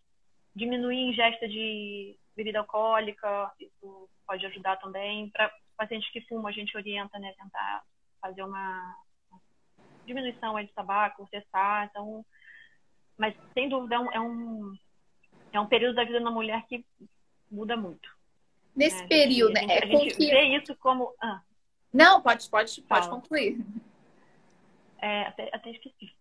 [0.55, 5.31] diminuir a ingesta de bebida alcoólica, isso pode ajudar também.
[5.31, 7.83] Para pacientes que fumam, a gente orienta, né, tentar
[8.21, 8.97] fazer uma
[10.07, 12.25] diminuição aí de tabaco, cessar, então...
[13.17, 14.75] Mas, sem dúvida, é um, é um,
[15.53, 16.85] é um período da vida da mulher que
[17.51, 18.09] muda muito.
[18.75, 19.09] Nesse né?
[19.09, 20.31] período, a gente, a gente, é a gente que...
[20.31, 21.15] vê isso como...
[21.21, 21.43] Ah.
[21.93, 23.59] Não, pode, pode, pode concluir.
[25.03, 26.15] É, até, até esqueci.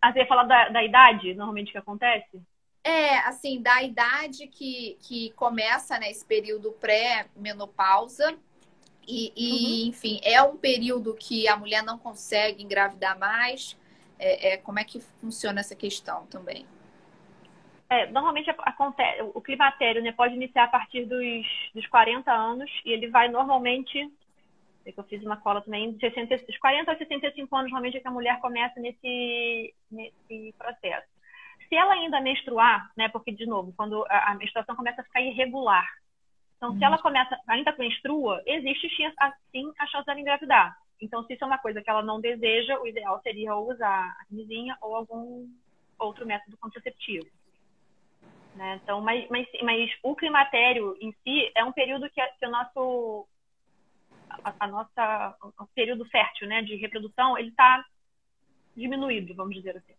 [0.00, 2.40] Ah, você ia falar da, da idade, normalmente, que acontece?
[2.88, 8.38] É, assim, da idade que, que começa, né, esse período pré-menopausa.
[9.04, 9.88] E, e uhum.
[9.88, 13.76] enfim, é um período que a mulher não consegue engravidar mais.
[14.20, 16.64] É, é, como é que funciona essa questão também?
[17.90, 22.92] É, normalmente acontece, o climatério né, pode iniciar a partir dos, dos 40 anos e
[22.92, 24.08] ele vai normalmente
[24.92, 28.06] que eu fiz uma cola também, de 60, 40 a 65 anos, normalmente, é que
[28.06, 31.15] a mulher começa nesse, nesse processo.
[31.68, 35.20] Se ela ainda menstruar, né, porque, de novo, quando a, a menstruação começa a ficar
[35.20, 35.86] irregular,
[36.56, 40.76] então, se ela começa, ainda menstrua, existe assim a chance dela engravidar.
[41.00, 44.16] Então, se isso é uma coisa que ela não deseja, o ideal seria ou usar
[44.18, 45.46] a camisinha ou algum
[45.98, 47.26] outro método contraceptivo.
[48.54, 48.80] Né?
[48.82, 53.28] Então, mas, mas, mas, o climatério em si é um período que, que o nosso
[54.42, 57.84] a, a nossa o período fértil, né, de reprodução, ele está
[58.74, 59.94] diminuído, vamos dizer assim.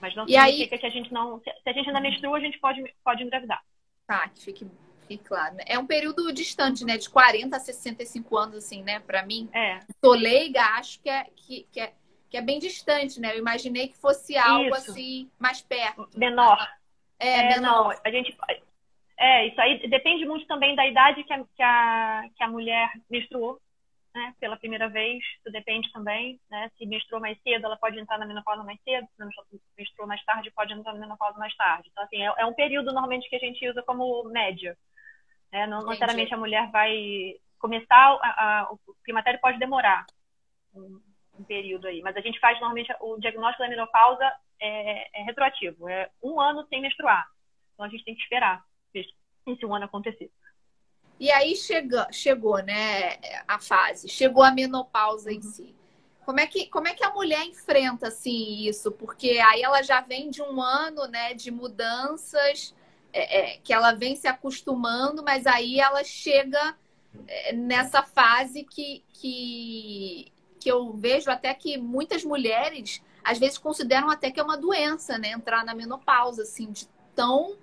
[0.00, 0.78] Mas não e significa aí...
[0.80, 3.62] que a gente não, se a gente ainda menstrua, a gente pode pode engravidar.
[4.06, 4.66] Tá, que fique,
[5.08, 5.54] fique claro.
[5.56, 5.64] Né?
[5.66, 9.48] É um período distante, né, de 40 a 65 anos assim, né, para mim.
[9.52, 9.80] É.
[10.00, 11.92] Tô leiga, acho que é que, que é
[12.28, 13.32] que é bem distante, né?
[13.32, 14.90] Eu imaginei que fosse algo Isso.
[14.90, 16.08] assim mais perto.
[16.16, 16.58] Menor.
[17.20, 17.60] É, é menor.
[17.60, 18.36] Não, a gente
[19.18, 22.90] é, isso aí depende muito também da idade que a, que a, que a mulher
[23.10, 23.58] menstruou,
[24.16, 24.34] né?
[24.40, 26.70] Pela primeira vez, isso depende também, né?
[26.78, 30.50] Se menstruou mais cedo, ela pode entrar na menopausa mais cedo, se menstruou mais tarde,
[30.50, 31.90] pode entrar na menopausa mais tarde.
[31.92, 34.76] Então, assim, é, é um período normalmente que a gente usa como média.
[35.52, 35.66] Né?
[35.66, 40.06] Não necessariamente a mulher vai começar, a, a, o climatério pode demorar
[40.74, 40.98] um,
[41.38, 45.88] um, período aí, mas a gente faz normalmente o diagnóstico da menopausa é, é retroativo,
[45.88, 47.26] é um ano sem menstruar.
[47.74, 50.30] Então a gente tem que esperar esse um ano acontecer.
[51.18, 53.16] E aí chega, chegou, né,
[53.48, 55.36] a fase, chegou a menopausa uhum.
[55.36, 55.74] em si.
[56.24, 58.90] Como é, que, como é que a mulher enfrenta assim isso?
[58.90, 62.74] Porque aí ela já vem de um ano, né, de mudanças,
[63.12, 66.76] é, é, que ela vem se acostumando, mas aí ela chega
[67.28, 74.10] é, nessa fase que, que, que eu vejo até que muitas mulheres às vezes consideram
[74.10, 77.56] até que é uma doença, né, entrar na menopausa, assim, de tão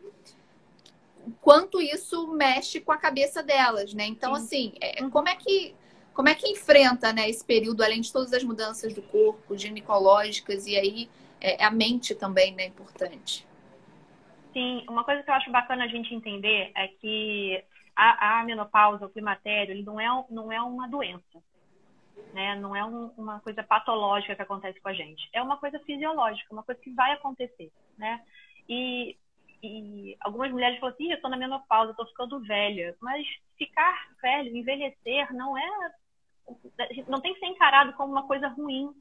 [1.41, 4.05] quanto isso mexe com a cabeça delas, né?
[4.05, 4.41] Então, Sim.
[4.41, 5.09] assim, é, uhum.
[5.09, 5.75] como é que
[6.13, 10.67] como é que enfrenta né, esse período, além de todas as mudanças do corpo, ginecológicas,
[10.67, 11.09] e aí
[11.41, 13.47] é, a mente também, né, importante?
[14.53, 17.63] Sim, uma coisa que eu acho bacana a gente entender é que
[17.95, 21.41] a, a menopausa, o climatério, ele não é, não é uma doença.
[22.31, 22.55] Né?
[22.55, 25.27] Não é um, uma coisa patológica que acontece com a gente.
[25.33, 27.71] É uma coisa fisiológica, uma coisa que vai acontecer.
[27.97, 28.21] Né?
[28.69, 29.17] E
[29.63, 32.95] e algumas mulheres falam assim, eu estou na menopausa, estou ficando velha.
[33.02, 33.26] Mas
[33.58, 35.91] ficar velho, envelhecer, não é.
[37.08, 38.93] Não tem que ser encarado como uma coisa ruim.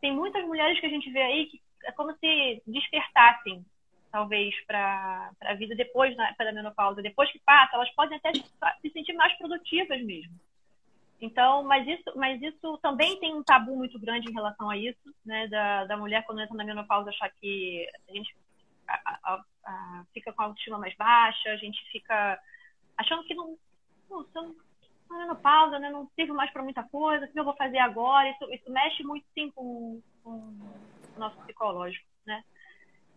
[0.00, 3.64] Tem muitas mulheres que a gente vê aí que é como se despertassem,
[4.10, 7.00] talvez, para a vida depois da, menopausa.
[7.00, 10.34] Depois que passa, elas podem até se sentir mais produtivas mesmo.
[11.20, 15.14] Então, mas isso, mas isso também tem um tabu muito grande em relação a isso,
[15.24, 15.46] né?
[15.46, 18.34] Da, da mulher quando entra na menopausa achar que a gente
[18.88, 22.40] a, a, fica com a autoestima mais baixa, a gente fica
[22.96, 23.56] achando que não,
[24.10, 25.90] não, não tá dando pausa, né?
[25.90, 28.30] não sirvo mais para muita coisa, o que eu vou fazer agora?
[28.30, 32.42] Isso, isso mexe muito, sim, com, com o nosso psicológico, né?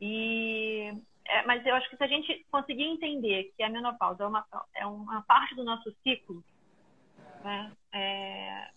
[0.01, 0.93] E,
[1.25, 4.45] é, mas eu acho que se a gente conseguir entender que a menopausa é uma,
[4.75, 6.43] é uma parte do nosso ciclo,
[7.43, 7.71] né?
[7.93, 8.69] É,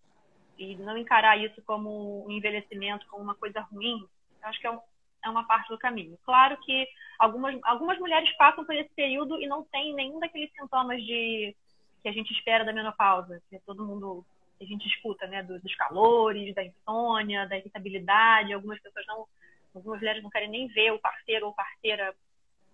[0.59, 4.07] e não encarar isso como um envelhecimento, como uma coisa ruim,
[4.43, 4.81] eu acho que é um,
[5.29, 6.19] é uma parte do caminho.
[6.25, 6.87] Claro que
[7.19, 11.55] algumas, algumas mulheres passam por esse período e não têm nenhum daqueles sintomas de
[12.03, 14.25] que a gente espera da menopausa, que é todo mundo
[14.59, 18.53] que a gente escuta, né, dos calores, da insônia, da irritabilidade.
[18.53, 19.27] Algumas pessoas não
[19.75, 22.15] algumas mulheres não querem nem ver o parceiro ou parceira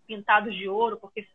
[0.07, 1.27] pintados de ouro, porque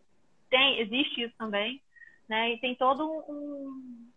[0.50, 1.82] tem, existe isso também,
[2.28, 2.54] né?
[2.54, 4.10] E tem todo um,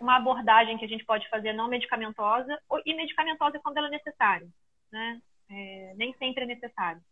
[0.00, 4.48] uma abordagem que a gente pode fazer não medicamentosa e medicamentosa quando ela é necessária,
[4.90, 5.20] né?
[5.50, 7.02] É, nem sempre é necessário.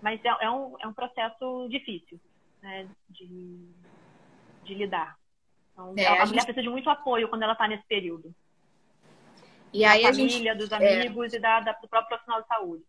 [0.00, 2.20] Mas é, é, um, é um processo difícil
[2.62, 2.88] né?
[3.10, 3.68] de,
[4.64, 5.18] de lidar.
[5.72, 6.28] Então, é, a, a gente...
[6.28, 8.34] mulher precisa de muito apoio quando ela está nesse período.
[9.72, 10.58] E aí da a família, gente...
[10.58, 11.36] dos amigos é...
[11.36, 12.84] e da, da, do próprio profissional de saúde.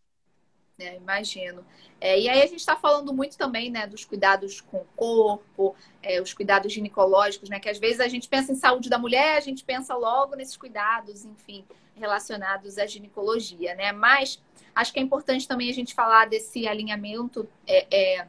[0.80, 1.64] É, imagino.
[2.02, 5.76] É, e aí a gente está falando muito também, né, dos cuidados com o corpo,
[6.02, 9.38] é, os cuidados ginecológicos, né, que às vezes a gente pensa em saúde da mulher,
[9.38, 11.64] a gente pensa logo nesses cuidados, enfim,
[11.96, 13.92] relacionados à ginecologia, né?
[13.92, 14.42] Mas
[14.74, 18.28] acho que é importante também a gente falar desse alinhamento é, é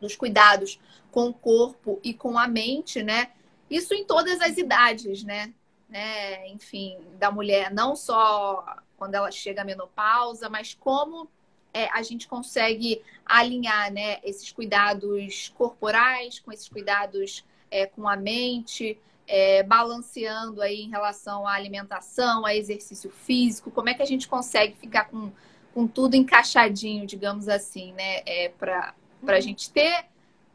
[0.00, 3.32] dos cuidados com o corpo e com a mente, né?
[3.68, 5.52] Isso em todas as idades, né?
[5.88, 6.48] né?
[6.48, 8.64] Enfim, da mulher, não só
[8.96, 11.28] quando ela chega à menopausa, mas como
[11.72, 18.16] é, a gente consegue alinhar né, esses cuidados corporais com esses cuidados é, com a
[18.16, 24.06] mente, é, balanceando aí em relação à alimentação, a exercício físico, como é que a
[24.06, 25.30] gente consegue ficar com,
[25.74, 29.40] com tudo encaixadinho, digamos assim, né, é, para a uhum.
[29.40, 30.06] gente ter,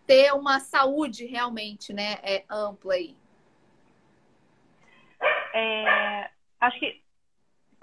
[0.07, 3.15] ter uma saúde realmente né, é, ampla aí.
[5.53, 7.02] É, acho que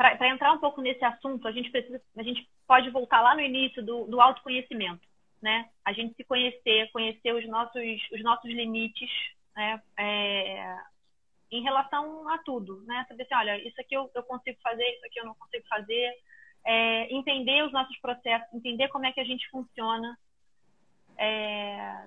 [0.00, 3.42] para entrar um pouco nesse assunto, a gente precisa, a gente pode voltar lá no
[3.42, 5.06] início do, do autoconhecimento,
[5.42, 5.68] né?
[5.84, 9.10] A gente se conhecer, conhecer os nossos, os nossos limites,
[9.54, 9.82] né?
[9.98, 10.76] É,
[11.52, 13.04] em relação a tudo, né?
[13.08, 16.10] Saber assim, olha, isso aqui eu, eu consigo fazer, isso aqui eu não consigo fazer.
[16.64, 20.18] É, entender os nossos processos, entender como é que a gente funciona.
[21.18, 22.06] É,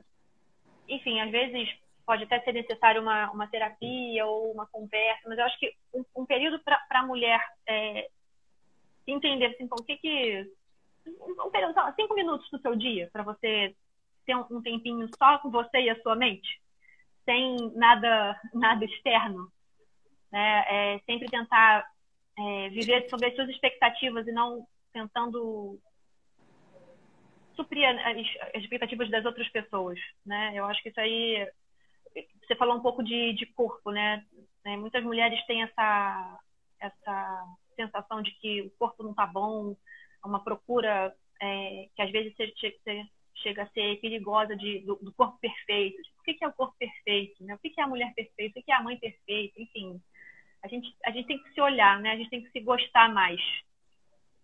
[0.90, 1.70] enfim, às vezes
[2.06, 6.04] pode até ser necessário uma, uma terapia ou uma conversa, mas eu acho que um,
[6.16, 8.10] um período para a mulher é,
[9.08, 10.52] entender assim, o que que
[11.06, 13.76] um período, cinco minutos do seu dia para você
[14.26, 16.62] ter um, um tempinho só com você e a sua mente,
[17.26, 19.52] sem nada nada externo,
[20.32, 20.66] né?
[20.68, 21.86] É, sempre tentar
[22.38, 25.80] é, viver sobre as suas expectativas e não tentando
[27.56, 30.54] suprir as expectativas das outras pessoas, né?
[30.56, 31.48] Eu acho que isso aí
[32.46, 34.24] você falou um pouco de, de corpo, né?
[34.66, 36.40] É, muitas mulheres têm essa,
[36.80, 37.46] essa
[37.76, 39.76] sensação de que o corpo não está bom,
[40.24, 45.12] uma procura é, que às vezes você, você chega a ser perigosa de, do, do
[45.14, 46.02] corpo perfeito.
[46.20, 47.44] O que, é o corpo perfeito?
[47.44, 47.56] Né?
[47.56, 48.60] O que, é a mulher perfeita?
[48.60, 49.62] O que é a mãe perfeita?
[49.62, 50.02] Enfim,
[50.64, 52.12] a gente, a gente tem que se olhar, né?
[52.12, 53.42] A gente tem que se gostar mais.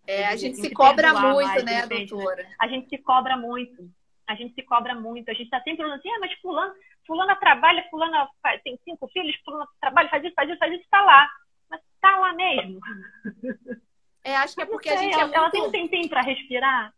[0.06, 2.46] É, a gente se cobra muito, mais, né, doutora?
[2.58, 3.90] A gente se cobra muito.
[4.26, 5.30] A gente se cobra muito.
[5.30, 6.74] A gente está sempre falando assim, ah, mas fulano,
[7.06, 8.28] fulana trabalha, fulana
[8.64, 11.28] tem cinco filhos, fulana trabalha, faz isso, faz isso, faz isso, está lá.
[11.68, 12.80] Mas está lá mesmo.
[14.22, 15.34] É, acho que é porque a gente é ela, muito...
[15.34, 16.92] ela tem um tempinho para respirar.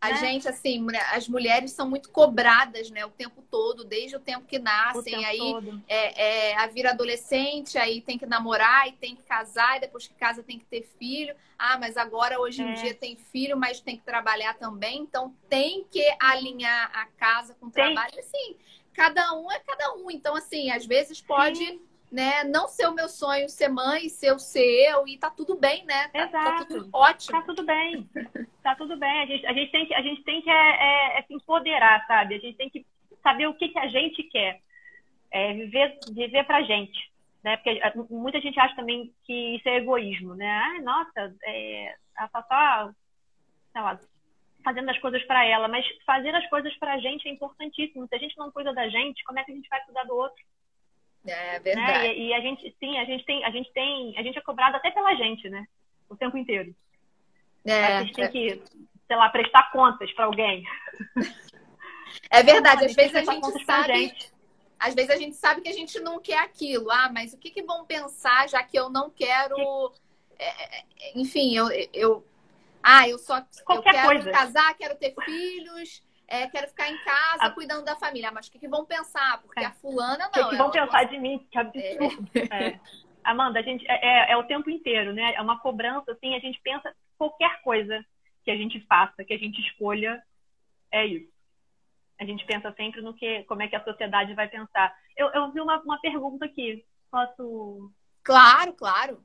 [0.00, 0.16] A né?
[0.16, 4.58] gente, assim, as mulheres são muito cobradas, né, o tempo todo, desde o tempo que
[4.58, 5.02] nascem.
[5.02, 9.76] Tempo aí é, é, a vir adolescente, aí tem que namorar, e tem que casar,
[9.76, 11.34] e depois que casa tem que ter filho.
[11.58, 12.72] Ah, mas agora, hoje em é.
[12.74, 15.00] dia, tem filho, mas tem que trabalhar também.
[15.00, 18.18] Então, tem que alinhar a casa com o trabalho.
[18.18, 18.56] Assim,
[18.94, 20.10] cada um é cada um.
[20.10, 21.64] Então, assim, às vezes pode.
[21.64, 22.42] Sim né?
[22.44, 25.84] Não ser o meu sonho ser mãe, ser o ser eu, e tá tudo bem,
[25.84, 26.08] né?
[26.08, 26.44] Tá, Exato.
[26.44, 27.38] Tá tudo ótimo.
[27.38, 28.08] Tá tudo bem.
[28.62, 29.22] Tá tudo bem.
[29.22, 32.04] A gente, a gente tem que, a gente tem que é, é, é se empoderar,
[32.06, 32.34] sabe?
[32.34, 32.84] A gente tem que
[33.22, 34.60] saber o que, que a gente quer.
[35.30, 37.10] É, viver, viver pra gente.
[37.44, 37.56] Né?
[37.56, 40.50] Porque muita gente acha também que isso é egoísmo, né?
[40.50, 42.90] Ah, nossa, é, ela tá só,
[43.72, 44.00] sei lá,
[44.62, 45.68] fazendo as coisas para ela.
[45.68, 48.06] Mas fazer as coisas pra gente é importantíssimo.
[48.08, 50.14] Se a gente não cuida da gente, como é que a gente vai cuidar do
[50.14, 50.42] outro?
[51.26, 51.92] É verdade.
[51.92, 52.14] Né?
[52.14, 54.76] E, e, a gente, sim, a gente tem, a gente tem, a gente é cobrado
[54.76, 55.66] até pela gente, né?
[56.08, 56.74] O tempo inteiro.
[57.64, 58.28] É, a gente tem é.
[58.28, 58.62] que,
[59.06, 60.64] sei lá, prestar contas para alguém.
[62.28, 64.12] É verdade, às vezes a gente sabe.
[64.78, 66.90] Às vezes a gente sabe que a gente não quer aquilo.
[66.90, 69.92] Ah, mas o que, que vão pensar, já que eu não quero.
[70.38, 72.24] É, é, enfim, eu, eu.
[72.82, 74.30] Ah, eu só Qualquer eu quero coisa.
[74.32, 77.50] casar, quero ter filhos é, quero ficar em casa a...
[77.50, 78.30] cuidando da família.
[78.30, 79.42] Mas o que, que vão pensar?
[79.42, 79.66] Porque é.
[79.66, 80.42] a fulana não.
[80.42, 81.44] O que, que vão pensar de mim?
[81.50, 82.30] Que absurdo.
[82.52, 82.68] É.
[82.68, 82.80] é.
[83.24, 85.34] Amanda, a gente é, é, é, o tempo inteiro, né?
[85.34, 88.02] É uma cobrança, assim, a gente pensa qualquer coisa
[88.44, 90.22] que a gente faça, que a gente escolha,
[90.90, 91.30] é isso.
[92.18, 94.94] A gente pensa sempre no que, como é que a sociedade vai pensar.
[95.16, 96.84] Eu, eu vi uma, uma pergunta aqui.
[97.10, 97.92] Posso?
[98.22, 99.22] Claro, claro.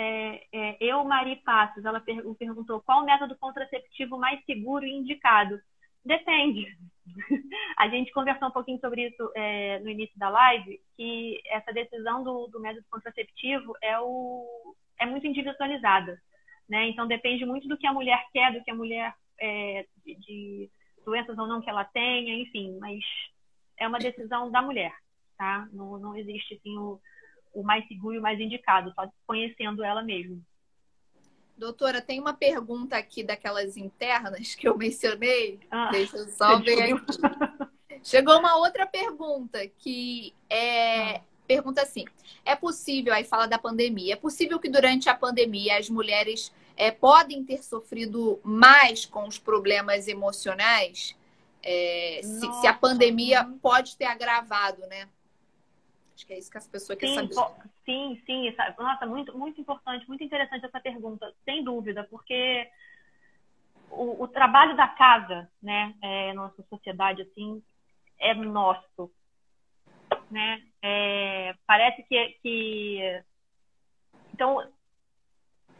[0.00, 4.92] É, é, eu, Mari Passos, ela per perguntou qual o método contraceptivo mais seguro e
[4.92, 5.60] indicado.
[6.04, 6.64] Depende.
[7.76, 12.22] A gente conversou um pouquinho sobre isso é, no início da live, que essa decisão
[12.22, 16.16] do, do método contraceptivo é, o, é muito individualizada.
[16.68, 16.88] né?
[16.88, 20.70] Então depende muito do que a mulher quer, do que a mulher é, de, de
[21.04, 23.00] doenças ou não que ela tenha, enfim, mas
[23.76, 24.94] é uma decisão da mulher,
[25.36, 25.68] tá?
[25.72, 27.00] Não, não existe assim o,
[27.52, 30.42] o mais seguro e o mais indicado, só conhecendo ela mesmo.
[31.56, 35.58] Doutora, tem uma pergunta aqui daquelas internas que eu mencionei.
[35.68, 37.02] Ah, Deixa eu só ver aqui.
[38.04, 41.20] Chegou uma outra pergunta que é ah.
[41.48, 42.04] pergunta assim:
[42.44, 44.12] é possível aí fala da pandemia?
[44.12, 49.36] É possível que durante a pandemia as mulheres é, podem ter sofrido mais com os
[49.36, 51.16] problemas emocionais?
[51.60, 55.08] É, se, se, a pandemia pode ter agravado, né?
[56.18, 57.70] Acho que é isso que as pessoas querem saber.
[57.84, 58.52] Sim, sim.
[58.76, 62.68] Nossa, muito, muito importante, muito interessante essa pergunta, sem dúvida, porque
[63.88, 67.62] o, o trabalho da casa, né, é, nossa sociedade, assim,
[68.18, 69.12] é nosso,
[70.28, 70.60] né?
[70.82, 73.22] É, parece que, que...
[74.34, 74.60] Então,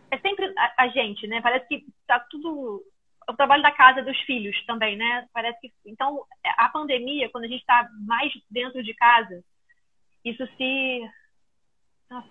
[0.08, 1.40] é sempre a, a, gente, né?
[1.40, 2.84] Parece que tá tudo...
[3.28, 5.28] O trabalho da casa dos filhos também, né?
[5.32, 5.72] Parece que...
[5.84, 9.42] Então, a pandemia, quando a gente está mais dentro de casa
[10.30, 11.10] isso se
[12.10, 12.28] nossa,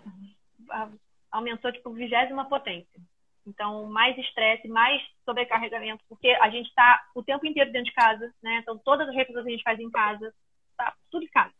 [1.31, 2.99] aumentou tipo vigésima potência.
[3.45, 8.33] Então, mais estresse, mais sobrecarregamento, porque a gente está o tempo inteiro dentro de casa,
[8.43, 8.57] né?
[8.57, 10.33] Então, todas as refeições que a gente faz em casa,
[10.75, 11.53] tá tudo em casa.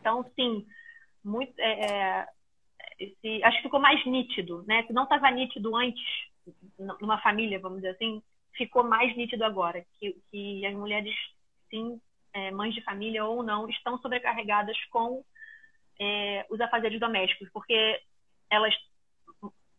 [0.00, 0.66] Então, sim,
[1.24, 2.28] muito, é, é
[2.98, 4.82] esse, acho que ficou mais nítido, né?
[4.86, 6.04] Se não estava nítido antes,
[7.00, 8.22] numa família, vamos dizer assim,
[8.52, 11.14] ficou mais nítido agora, que, que as mulheres,
[11.70, 12.00] sim,
[12.36, 15.24] é, mães de família ou não, estão sobrecarregadas com
[15.98, 17.98] é, os afazeres domésticos, porque
[18.50, 18.74] elas,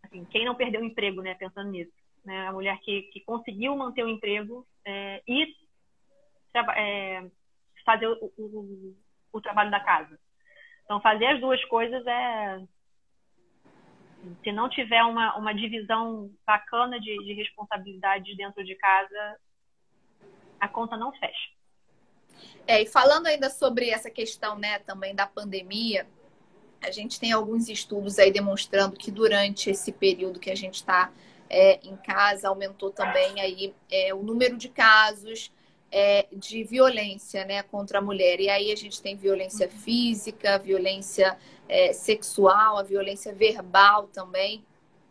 [0.03, 1.93] assim, quem não perdeu o emprego, né, pensando nisso,
[2.25, 5.55] né, a mulher que, que conseguiu manter o emprego é, e
[6.75, 7.29] é,
[7.85, 8.95] fazer o, o,
[9.33, 10.19] o, trabalho da casa.
[10.83, 12.59] Então, fazer as duas coisas é.
[14.43, 19.39] Se não tiver uma, uma divisão bacana de, de responsabilidades dentro de casa,
[20.59, 21.56] a conta não fecha.
[22.65, 26.05] É, e falando ainda sobre essa questão, né, também da pandemia,
[26.81, 31.11] a gente tem alguns estudos aí demonstrando que durante esse período que a gente está
[31.49, 35.51] é, em casa, aumentou também aí é, o número de casos
[35.91, 38.39] é, de violência né, contra a mulher.
[38.39, 44.63] E aí a gente tem violência física, violência é, sexual, a violência verbal também,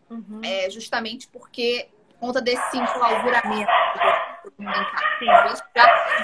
[0.09, 0.41] uhum.
[0.43, 3.71] É, justamente porque conta desse enclausuramento
[4.59, 5.63] Isso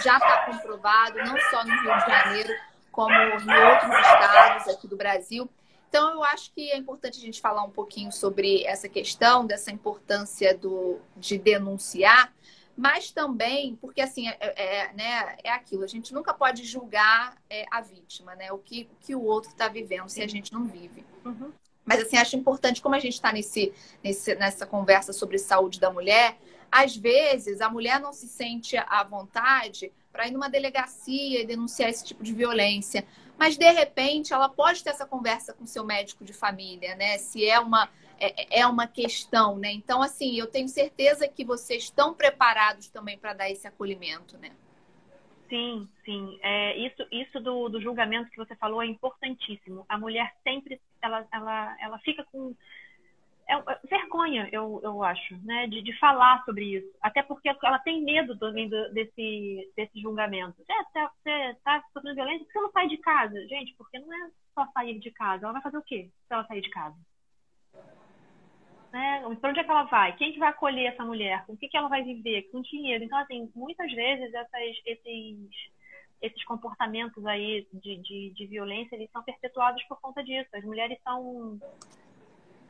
[0.04, 2.54] já está comprovado, não só no Rio de Janeiro,
[2.92, 5.50] como em outros estados aqui do Brasil.
[5.90, 9.72] Então, eu acho que é importante a gente falar um pouquinho sobre essa questão, dessa
[9.72, 12.34] importância do, de denunciar,
[12.76, 17.66] mas também, porque assim, é, é, né, é aquilo, a gente nunca pode julgar é,
[17.70, 18.52] a vítima, né?
[18.52, 21.06] O que o, que o outro está vivendo se a gente não vive.
[21.24, 21.52] Uhum.
[21.86, 23.72] Mas assim, acho importante, como a gente está nesse,
[24.04, 26.40] nesse, nessa conversa sobre saúde da mulher,
[26.74, 31.88] às vezes a mulher não se sente à vontade para ir numa delegacia e denunciar
[31.92, 33.06] esse tipo de violência.
[33.38, 37.20] Mas de repente ela pode ter essa conversa com seu médico de família, né?
[37.20, 37.88] Se é uma
[38.20, 39.72] é, é uma questão, né?
[39.72, 44.52] Então, assim, eu tenho certeza que vocês estão preparados também para dar esse acolhimento, né?
[45.50, 46.40] Sim, sim.
[46.42, 49.86] É, isso isso do, do julgamento que você falou é importantíssimo.
[49.88, 52.56] A mulher sempre ela, ela, ela fica com
[53.54, 56.88] é, é, vergonha, eu, eu acho, né, de, de falar sobre isso.
[57.02, 60.62] Até porque ela tem medo também do, desse, desse julgamento.
[60.70, 63.48] É, você está sofrendo violência, por que você não sai de casa?
[63.48, 65.46] Gente, porque não é só sair de casa.
[65.46, 66.96] Ela vai fazer o quê se ela sair de casa?
[68.92, 69.24] Né?
[69.42, 70.16] Para onde é que ela vai?
[70.16, 71.46] Quem que vai acolher essa mulher?
[71.46, 72.44] Com o que, que ela vai viver?
[72.52, 73.04] Com dinheiro?
[73.04, 75.50] Então, assim, muitas vezes essas, esses,
[76.22, 80.50] esses comportamentos aí de, de, de violência, eles são perpetuados por conta disso.
[80.54, 81.60] As mulheres são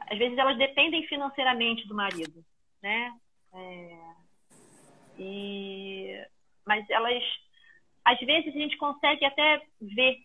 [0.10, 2.44] às vezes elas dependem financeiramente do marido,
[2.82, 3.12] né?
[3.54, 4.14] É,
[5.18, 6.26] e,
[6.66, 7.24] mas elas,
[8.04, 10.18] às vezes a gente consegue até ver,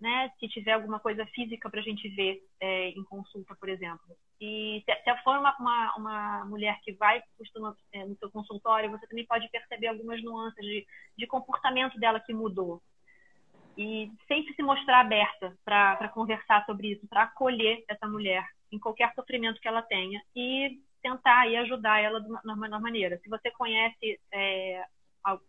[0.00, 0.30] né?
[0.38, 4.16] Se tiver alguma coisa física para a gente ver é, em consulta, por exemplo.
[4.40, 8.90] E se, se for uma, uma, uma, mulher que vai costuma, é, no seu consultório,
[8.90, 10.86] você também pode perceber algumas nuances de,
[11.16, 12.82] de comportamento dela que mudou.
[13.76, 19.12] E sempre se mostrar aberta para conversar sobre isso, para acolher essa mulher em qualquer
[19.14, 23.18] sofrimento que ela tenha e tentar e ajudar ela de uma, melhor maneira.
[23.18, 24.84] Se você conhece é,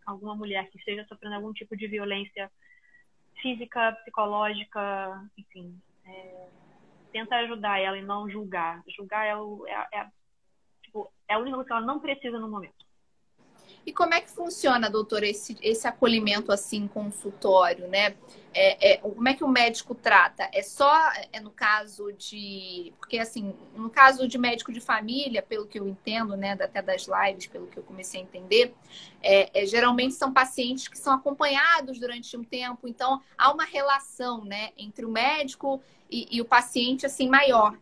[0.06, 2.52] alguma mulher que esteja sofrendo algum tipo de violência
[3.42, 6.48] física, psicológica, enfim, é,
[7.12, 8.84] tenta ajudar ela e não julgar.
[8.96, 10.08] Julgar é, o, é, é,
[10.82, 12.83] tipo, é a única coisa que ela não precisa no momento.
[13.86, 18.16] E como é que funciona, doutora, esse, esse acolhimento assim, consultório, né?
[18.54, 20.48] É, é, como é que o médico trata?
[20.54, 22.94] É só é no caso de.
[22.98, 27.08] Porque, assim, no caso de médico de família, pelo que eu entendo, né, até das
[27.08, 28.74] lives, pelo que eu comecei a entender,
[29.22, 34.46] é, é, geralmente são pacientes que são acompanhados durante um tempo, então há uma relação,
[34.46, 37.78] né, entre o médico e, e o paciente, assim, maior.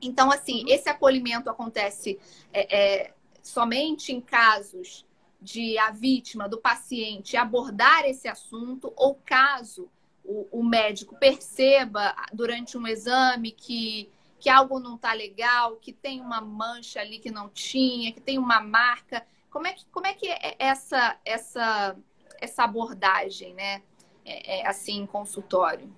[0.00, 2.18] Então, assim, esse acolhimento acontece
[2.52, 5.06] é, é, somente em casos
[5.42, 9.90] de a vítima, do paciente, abordar esse assunto, ou caso
[10.24, 16.20] o, o médico perceba durante um exame que, que algo não está legal, que tem
[16.20, 19.26] uma mancha ali que não tinha, que tem uma marca.
[19.50, 21.96] Como é que, como é, que é essa, essa,
[22.40, 23.82] essa abordagem, né?
[24.24, 25.92] É, é, assim, em consultório?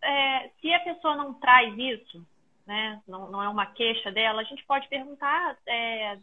[0.00, 2.24] É, se a pessoa não traz isso,
[2.64, 6.18] né, não, não é uma queixa dela, a gente pode perguntar é,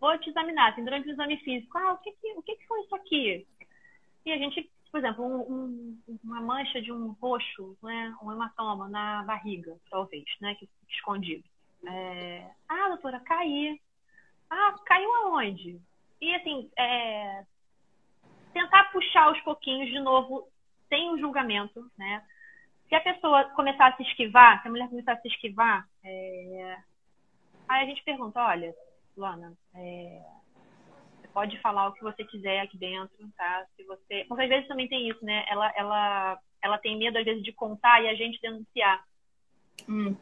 [0.00, 2.66] vou te examinar, assim, durante o exame físico, ah, o que, que o que, que
[2.66, 3.46] foi isso aqui?
[4.24, 8.88] E a gente, por exemplo, um, um, uma mancha de um roxo, né, um hematoma
[8.88, 11.44] na barriga, talvez, né, que escondido.
[11.86, 13.80] É, ah, doutora, caí.
[14.50, 15.80] Ah, caiu aonde?
[16.20, 17.44] E assim, é,
[18.52, 20.48] tentar puxar aos pouquinhos de novo,
[20.88, 22.24] sem o julgamento, né?
[22.88, 26.78] Se a pessoa começar a se esquivar, se a mulher começar a se esquivar, é,
[27.68, 28.74] aí a gente pergunta, olha,
[29.18, 30.22] Luana, é,
[31.20, 33.66] você pode falar o que você quiser aqui dentro, tá?
[33.76, 35.44] Se você, porque às vezes também tem isso, né?
[35.48, 39.04] Ela, ela, ela tem medo às vezes de contar e a gente denunciar.
[39.88, 40.16] Hum.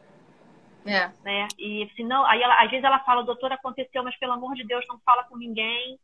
[0.85, 1.11] É.
[1.23, 1.47] Né?
[1.59, 4.63] E se não, aí ela, às vezes ela fala, doutor, aconteceu, mas pelo amor de
[4.63, 5.99] Deus, não fala com ninguém,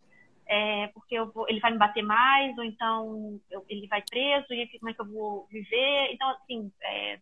[0.46, 4.78] é, porque vou, ele vai me bater mais, ou então eu, ele vai preso, e
[4.78, 6.10] como é que eu vou viver?
[6.12, 7.20] Então, assim, é,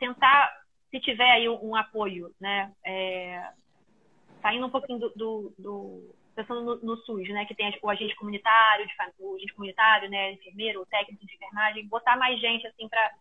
[0.00, 0.52] tentar,
[0.90, 2.72] se tiver aí um, um apoio, né?
[2.84, 3.50] É,
[4.40, 8.16] saindo um pouquinho do, do, do pensando no, no, SUS, né, que tem o agente
[8.16, 8.86] comunitário,
[9.18, 13.12] o agente comunitário, né, enfermeiro, técnico de enfermagem, botar mais gente assim para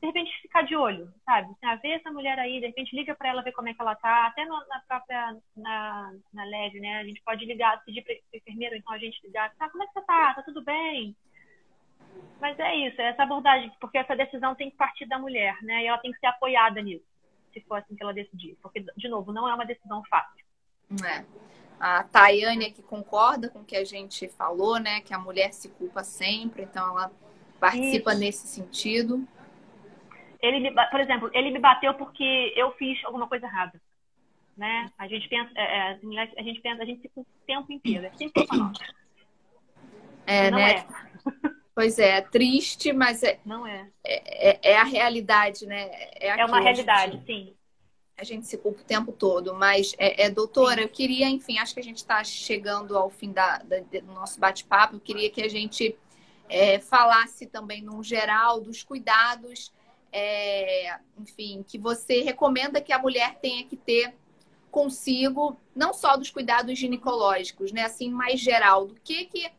[0.00, 1.50] de repente ficar de olho, sabe?
[1.50, 3.82] Assim, ah, ver essa mulher aí, de repente liga para ela ver como é que
[3.82, 7.00] ela tá, até no, na própria na, na leve, né?
[7.00, 9.92] A gente pode ligar, pedir para enfermeiro, então a gente ligar, tá, como é que
[9.92, 10.34] você tá?
[10.34, 11.14] Tá tudo bem?
[12.40, 15.82] Mas é isso, é essa abordagem, porque essa decisão tem que partir da mulher, né?
[15.82, 17.04] E ela tem que ser apoiada nisso,
[17.52, 20.49] se for assim que ela decidir, porque de novo, não é uma decisão fácil.
[21.04, 21.24] É.
[21.78, 25.00] A Tayane aqui concorda com o que a gente falou, né?
[25.00, 27.10] Que a mulher se culpa sempre, então ela
[27.58, 28.20] participa Isso.
[28.20, 29.26] nesse sentido.
[30.42, 33.80] Ele me, por exemplo, ele me bateu porque eu fiz alguma coisa errada,
[34.56, 34.90] né?
[34.98, 35.98] A gente pensa, é, é
[36.38, 38.84] a gente pensa, a gente se culpa o tempo inteiro, é sempre culpa nossa.
[40.26, 40.74] É, Não né?
[40.74, 41.60] É.
[41.72, 43.38] Pois é, é triste, mas é.
[43.46, 43.88] Não é.
[44.04, 45.88] É, é, é a realidade, né?
[46.20, 47.24] É, é uma realidade, gente...
[47.24, 47.56] sim
[48.20, 49.54] a gente se culpa o tempo todo.
[49.54, 53.32] Mas, é, é doutora, eu queria, enfim, acho que a gente está chegando ao fim
[53.32, 54.96] da, da, do nosso bate-papo.
[54.96, 55.96] Eu queria que a gente
[56.48, 59.72] é, falasse também, num geral, dos cuidados,
[60.12, 64.14] é, enfim, que você recomenda que a mulher tenha que ter
[64.70, 67.84] consigo, não só dos cuidados ginecológicos, né?
[67.84, 69.50] Assim, mais geral, do que que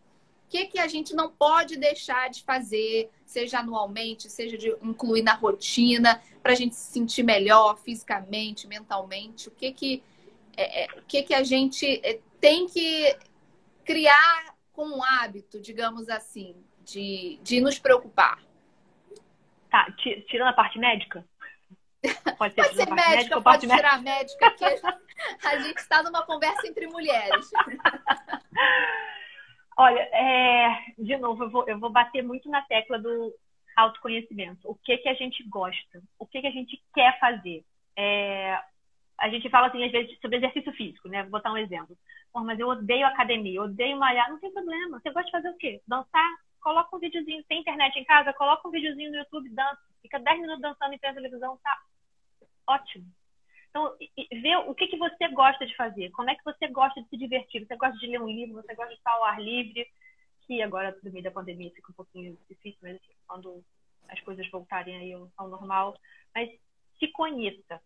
[0.51, 5.34] que, que a gente não pode deixar de fazer, seja anualmente, seja de incluir na
[5.34, 9.47] rotina, para a gente se sentir melhor fisicamente, mentalmente?
[9.47, 10.03] O que que,
[10.57, 13.17] é, é, o que, que a gente é, tem que
[13.86, 18.38] criar como um hábito, digamos assim, de, de nos preocupar?
[19.69, 19.88] Tá,
[20.27, 21.25] tirando a parte médica?
[22.38, 24.65] Pode ser, pode ser médica, médica, pode tirar médica, porque
[25.47, 27.49] a gente está numa conversa entre mulheres.
[29.82, 33.34] Olha, é, de novo, eu vou, eu vou bater muito na tecla do
[33.75, 34.69] autoconhecimento.
[34.69, 36.03] O que que a gente gosta?
[36.19, 37.65] O que que a gente quer fazer?
[37.97, 38.59] É,
[39.17, 41.23] a gente fala assim, às vezes, sobre exercício físico, né?
[41.23, 41.97] Vou botar um exemplo.
[42.32, 44.29] Mas eu odeio academia, odeio malhar.
[44.29, 44.99] Não tem problema.
[44.99, 45.82] Você gosta de fazer o quê?
[45.88, 46.29] Dançar?
[46.61, 47.43] Coloca um videozinho.
[47.45, 48.34] Tem internet em casa?
[48.34, 49.82] Coloca um videozinho no YouTube, dança.
[50.03, 51.82] Fica 10 minutos dançando em frente à televisão, tá
[52.67, 53.07] ótimo.
[53.72, 53.95] Então,
[54.41, 57.17] ver o que, que você gosta de fazer, como é que você gosta de se
[57.17, 57.65] divertir.
[57.65, 59.88] Você gosta de ler um livro, você gosta de estar ao ar livre,
[60.45, 63.63] que agora, no meio da pandemia, fica um pouquinho difícil, mas assim, quando
[64.09, 65.97] as coisas voltarem aí ao normal.
[66.36, 66.49] Mas
[66.99, 67.82] se conheça.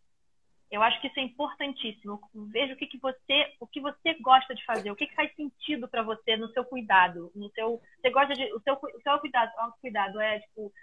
[0.72, 2.20] Eu acho que isso é importantíssimo.
[2.52, 5.34] Veja o que, que você, o que você gosta de fazer, o que, que faz
[5.36, 9.20] sentido para você no seu cuidado, no seu, você gosta de, o seu, o seu
[9.20, 10.74] cuidado, o cuidado é tipo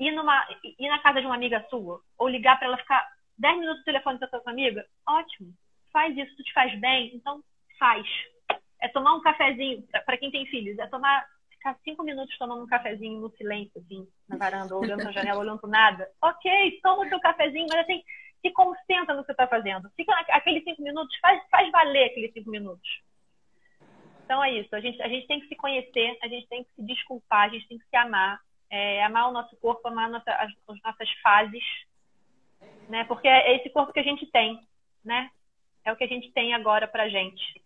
[0.00, 3.58] ir numa, ir na casa de uma amiga sua ou ligar para ela ficar 10
[3.58, 4.86] minutos no telefone com a sua amiga?
[5.06, 5.52] Ótimo.
[5.92, 7.42] Faz isso, tu te faz bem, então
[7.78, 8.06] faz.
[8.80, 12.66] É tomar um cafezinho, para quem tem filhos, é tomar ficar cinco minutos tomando um
[12.66, 16.08] cafezinho no silêncio, assim, na varanda, olhando pra janela, olhando pro nada.
[16.22, 18.02] Ok, toma o seu cafezinho, mas assim,
[18.40, 19.90] se concentra no que você tá fazendo.
[19.96, 22.88] Fica aqueles cinco minutos, faz, faz valer aqueles cinco minutos.
[24.24, 24.74] Então é isso.
[24.74, 27.48] A gente, a gente tem que se conhecer, a gente tem que se desculpar, a
[27.48, 31.10] gente tem que se amar, é, amar o nosso corpo, amar nossa, as, as, nossas
[31.22, 31.64] fases,
[32.88, 33.04] né?
[33.04, 34.60] Porque é esse corpo que a gente tem,
[35.04, 35.30] né?
[35.84, 37.62] É o que a gente tem agora pra gente.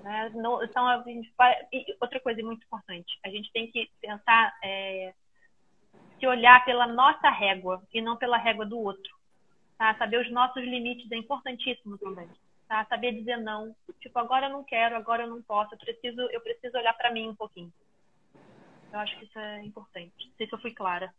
[0.00, 0.30] Né?
[0.34, 1.32] Não, então, a gente,
[1.72, 5.12] e outra coisa muito importante, a gente tem que pensar, é,
[6.18, 9.12] se olhar pela nossa régua e não pela régua do outro.
[9.76, 9.94] Tá?
[9.96, 12.28] Saber os nossos limites é importantíssimo também.
[12.68, 12.84] Tá?
[12.86, 13.74] Saber dizer não.
[14.00, 17.10] Tipo, agora eu não quero, agora eu não posso, eu preciso, eu preciso olhar para
[17.10, 17.72] mim um pouquinho.
[18.92, 20.26] Eu acho que isso é importante.
[20.26, 21.12] Não sei se eu fui clara.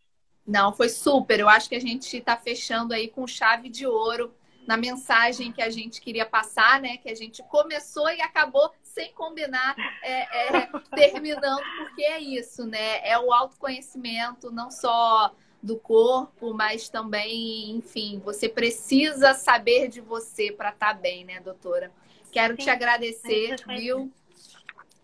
[0.45, 1.39] Não, foi super.
[1.39, 4.33] Eu acho que a gente está fechando aí com chave de ouro
[4.67, 6.97] na mensagem que a gente queria passar, né?
[6.97, 13.07] Que a gente começou e acabou sem combinar, é, é, terminando, porque é isso, né?
[13.07, 20.51] É o autoconhecimento, não só do corpo, mas também, enfim, você precisa saber de você
[20.51, 21.91] para estar tá bem, né, doutora?
[22.31, 24.11] Quero Sim, te agradecer, viu?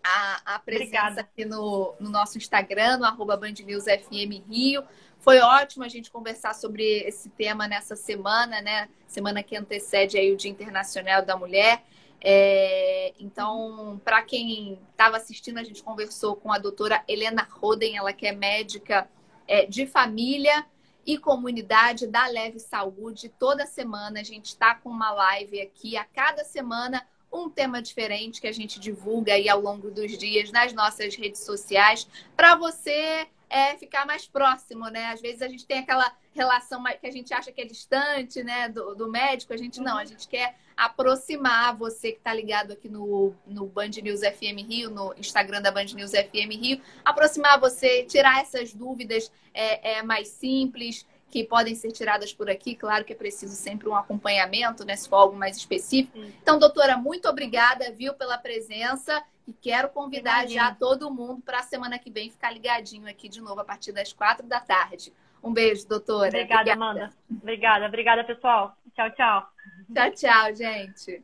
[0.02, 1.20] A, a presença Obrigada.
[1.22, 4.82] aqui no, no nosso Instagram, no arroba Band News FM Rio.
[5.20, 8.88] Foi ótimo a gente conversar sobre esse tema nessa semana, né?
[9.06, 11.82] Semana que antecede aí o Dia Internacional da Mulher.
[12.22, 18.12] É, então, para quem estava assistindo, a gente conversou com a doutora Helena Roden, ela
[18.12, 19.08] que é médica
[19.46, 20.64] é, de família
[21.06, 23.28] e comunidade da Leve Saúde.
[23.28, 28.40] Toda semana a gente está com uma live aqui, a cada semana um tema diferente
[28.40, 33.28] que a gente divulga aí ao longo dos dias nas nossas redes sociais para você
[33.50, 35.06] é ficar mais próximo, né?
[35.06, 38.68] Às vezes a gente tem aquela relação que a gente acha que é distante, né,
[38.68, 42.88] do, do médico, a gente não, a gente quer aproximar você que está ligado aqui
[42.88, 48.04] no, no Band News FM Rio, no Instagram da Band News FM Rio, aproximar você,
[48.04, 52.74] tirar essas dúvidas é, é mais simples, que podem ser tiradas por aqui.
[52.74, 54.96] Claro que é preciso sempre um acompanhamento, né?
[54.96, 56.18] Se for algo mais específico.
[56.42, 59.22] Então, doutora, muito obrigada, viu, pela presença.
[59.46, 63.40] E quero convidar já todo mundo para a semana que vem ficar ligadinho aqui de
[63.40, 65.12] novo a partir das quatro da tarde.
[65.42, 66.28] Um beijo, doutora.
[66.28, 66.72] Obrigada, obrigada.
[66.72, 67.12] Amanda.
[67.30, 68.76] Obrigada, obrigada, pessoal.
[68.94, 69.48] Tchau, tchau.
[69.94, 71.22] Tchau, tchau, gente.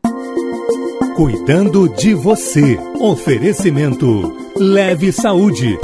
[1.16, 2.78] Cuidando de você.
[3.00, 4.04] Oferecimento
[4.58, 5.78] Leve Saúde.